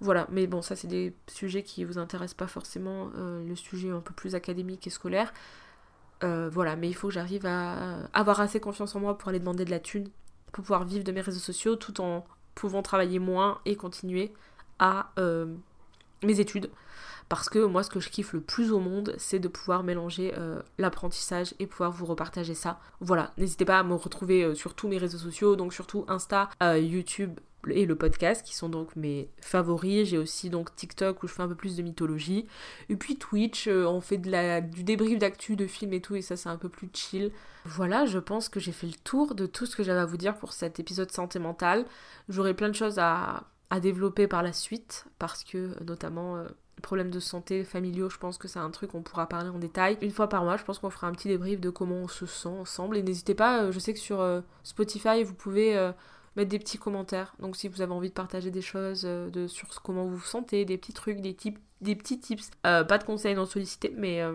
Voilà, 0.00 0.28
mais 0.30 0.46
bon, 0.46 0.62
ça, 0.62 0.76
c'est 0.76 0.86
des 0.86 1.12
sujets 1.26 1.64
qui 1.64 1.82
vous 1.82 1.98
intéressent 1.98 2.36
pas 2.36 2.46
forcément, 2.46 3.10
euh, 3.16 3.44
le 3.44 3.56
sujet 3.56 3.90
un 3.90 4.00
peu 4.00 4.14
plus 4.14 4.36
académique 4.36 4.86
et 4.86 4.90
scolaire. 4.90 5.32
Euh, 6.22 6.48
voilà, 6.52 6.76
mais 6.76 6.88
il 6.88 6.94
faut 6.94 7.08
que 7.08 7.14
j'arrive 7.14 7.46
à 7.46 8.06
avoir 8.12 8.40
assez 8.40 8.60
confiance 8.60 8.94
en 8.94 9.00
moi 9.00 9.18
pour 9.18 9.28
aller 9.28 9.40
demander 9.40 9.64
de 9.64 9.70
la 9.70 9.80
thune, 9.80 10.08
pour 10.52 10.64
pouvoir 10.64 10.84
vivre 10.84 11.04
de 11.04 11.12
mes 11.12 11.20
réseaux 11.20 11.40
sociaux 11.40 11.76
tout 11.76 12.00
en 12.00 12.24
pouvant 12.54 12.82
travailler 12.82 13.18
moins 13.18 13.58
et 13.64 13.76
continuer 13.76 14.32
à 14.78 15.10
euh, 15.18 15.46
mes 16.22 16.40
études. 16.40 16.70
Parce 17.28 17.48
que 17.48 17.64
moi, 17.64 17.82
ce 17.82 17.90
que 17.90 18.00
je 18.00 18.10
kiffe 18.10 18.34
le 18.34 18.40
plus 18.40 18.70
au 18.70 18.80
monde, 18.80 19.14
c'est 19.16 19.38
de 19.38 19.48
pouvoir 19.48 19.82
mélanger 19.82 20.34
euh, 20.36 20.60
l'apprentissage 20.78 21.54
et 21.58 21.66
pouvoir 21.66 21.90
vous 21.90 22.04
repartager 22.04 22.54
ça. 22.54 22.78
Voilà, 23.00 23.32
n'hésitez 23.38 23.64
pas 23.64 23.78
à 23.78 23.82
me 23.82 23.94
retrouver 23.94 24.54
sur 24.54 24.74
tous 24.74 24.88
mes 24.88 24.98
réseaux 24.98 25.18
sociaux, 25.18 25.56
donc 25.56 25.72
surtout 25.72 26.04
Insta, 26.06 26.50
YouTube, 26.76 27.40
et 27.72 27.86
le 27.86 27.94
podcast 27.94 28.44
qui 28.44 28.54
sont 28.54 28.68
donc 28.68 28.94
mes 28.96 29.28
favoris. 29.40 30.08
J'ai 30.08 30.18
aussi 30.18 30.50
donc 30.50 30.74
TikTok 30.74 31.22
où 31.22 31.28
je 31.28 31.32
fais 31.32 31.42
un 31.42 31.48
peu 31.48 31.54
plus 31.54 31.76
de 31.76 31.82
mythologie. 31.82 32.46
Et 32.88 32.96
puis 32.96 33.16
Twitch, 33.16 33.68
euh, 33.68 33.86
on 33.86 34.00
fait 34.00 34.18
du 34.18 34.84
débrief 34.84 35.18
d'actu, 35.18 35.56
de 35.56 35.66
films 35.66 35.92
et 35.92 36.00
tout, 36.00 36.16
et 36.16 36.22
ça 36.22 36.36
c'est 36.36 36.48
un 36.48 36.56
peu 36.56 36.68
plus 36.68 36.88
chill. 36.92 37.30
Voilà, 37.64 38.04
je 38.04 38.18
pense 38.18 38.48
que 38.48 38.60
j'ai 38.60 38.72
fait 38.72 38.86
le 38.86 38.94
tour 39.04 39.34
de 39.34 39.46
tout 39.46 39.66
ce 39.66 39.76
que 39.76 39.82
j'avais 39.82 40.00
à 40.00 40.06
vous 40.06 40.16
dire 40.16 40.36
pour 40.36 40.52
cet 40.52 40.80
épisode 40.80 41.10
santé 41.10 41.38
mentale. 41.38 41.86
J'aurai 42.28 42.54
plein 42.54 42.68
de 42.68 42.74
choses 42.74 42.98
à, 42.98 43.44
développer 43.82 44.28
par 44.28 44.44
la 44.44 44.52
suite 44.52 45.06
parce 45.18 45.44
que 45.44 45.58
euh, 45.58 45.84
notamment... 45.84 46.36
Euh, 46.36 46.46
problèmes 46.82 47.10
de 47.10 47.20
santé 47.20 47.64
familiaux, 47.64 48.10
je 48.10 48.18
pense 48.18 48.36
que 48.36 48.46
c'est 48.46 48.58
un 48.58 48.70
truc 48.70 48.90
qu'on 48.90 49.00
pourra 49.00 49.26
parler 49.26 49.48
en 49.48 49.58
détail. 49.58 49.96
Une 50.02 50.10
fois 50.10 50.28
par 50.28 50.44
mois, 50.44 50.58
je 50.58 50.64
pense 50.64 50.78
qu'on 50.78 50.90
fera 50.90 51.06
un 51.06 51.12
petit 51.12 51.28
débrief 51.28 51.58
de 51.58 51.70
comment 51.70 51.94
on 51.94 52.08
se 52.08 52.26
sent 52.26 52.48
ensemble. 52.48 52.98
Et 52.98 53.02
n'hésitez 53.02 53.34
pas, 53.34 53.70
je 53.70 53.78
sais 53.78 53.94
que 53.94 53.98
sur 53.98 54.22
Spotify, 54.64 55.22
vous 55.24 55.32
pouvez 55.32 55.92
mettre 56.36 56.50
des 56.50 56.58
petits 56.58 56.78
commentaires. 56.78 57.34
Donc 57.38 57.56
si 57.56 57.68
vous 57.68 57.80
avez 57.80 57.92
envie 57.92 58.08
de 58.08 58.14
partager 58.14 58.50
des 58.50 58.62
choses 58.62 59.02
euh, 59.04 59.30
de, 59.30 59.46
sur 59.46 59.68
comment 59.82 60.04
vous 60.04 60.16
vous 60.16 60.24
sentez, 60.24 60.64
des 60.64 60.78
petits 60.78 60.92
trucs, 60.92 61.20
des, 61.20 61.36
des 61.80 61.96
petits 61.96 62.18
tips. 62.18 62.50
Euh, 62.66 62.84
pas 62.84 62.98
de 62.98 63.04
conseils 63.04 63.34
non 63.34 63.46
sollicités, 63.46 63.92
mais 63.96 64.20
euh, 64.20 64.34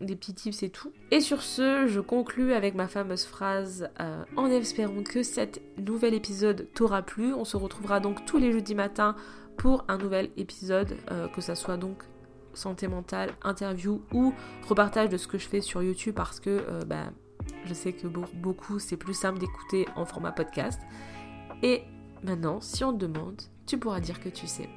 des 0.00 0.16
petits 0.16 0.34
tips 0.34 0.62
et 0.62 0.70
tout. 0.70 0.92
Et 1.10 1.20
sur 1.20 1.42
ce, 1.42 1.86
je 1.86 2.00
conclus 2.00 2.52
avec 2.52 2.74
ma 2.74 2.88
fameuse 2.88 3.24
phrase 3.24 3.88
en 4.36 4.46
espérant 4.46 5.02
que 5.04 5.22
cet 5.22 5.62
nouvel 5.78 6.14
épisode 6.14 6.68
t'aura 6.74 7.02
plu. 7.02 7.32
On 7.32 7.44
se 7.44 7.56
retrouvera 7.56 8.00
donc 8.00 8.24
tous 8.24 8.38
les 8.38 8.52
jeudis 8.52 8.74
matins 8.74 9.14
pour 9.56 9.84
un 9.86 9.98
nouvel 9.98 10.30
épisode, 10.36 10.96
que 11.32 11.40
ça 11.40 11.54
soit 11.54 11.76
donc 11.76 12.02
santé 12.54 12.88
mentale, 12.88 13.30
interview 13.42 14.02
ou 14.12 14.34
repartage 14.66 15.10
de 15.10 15.16
ce 15.16 15.28
que 15.28 15.38
je 15.38 15.46
fais 15.46 15.60
sur 15.60 15.80
YouTube 15.80 16.16
parce 16.16 16.40
que 16.40 16.64
bah, 16.86 17.12
je 17.64 17.72
sais 17.72 17.92
que 17.92 18.08
pour 18.08 18.26
beaucoup 18.34 18.80
c'est 18.80 18.96
plus 18.96 19.14
simple 19.14 19.38
d'écouter 19.38 19.86
en 19.94 20.04
format 20.04 20.32
podcast. 20.32 20.80
Et 21.64 21.82
maintenant, 22.22 22.60
si 22.60 22.84
on 22.84 22.92
te 22.92 23.06
demande, 23.06 23.40
tu 23.66 23.78
pourras 23.78 24.00
dire 24.00 24.20
que 24.20 24.28
tu 24.28 24.46
sais. 24.46 24.68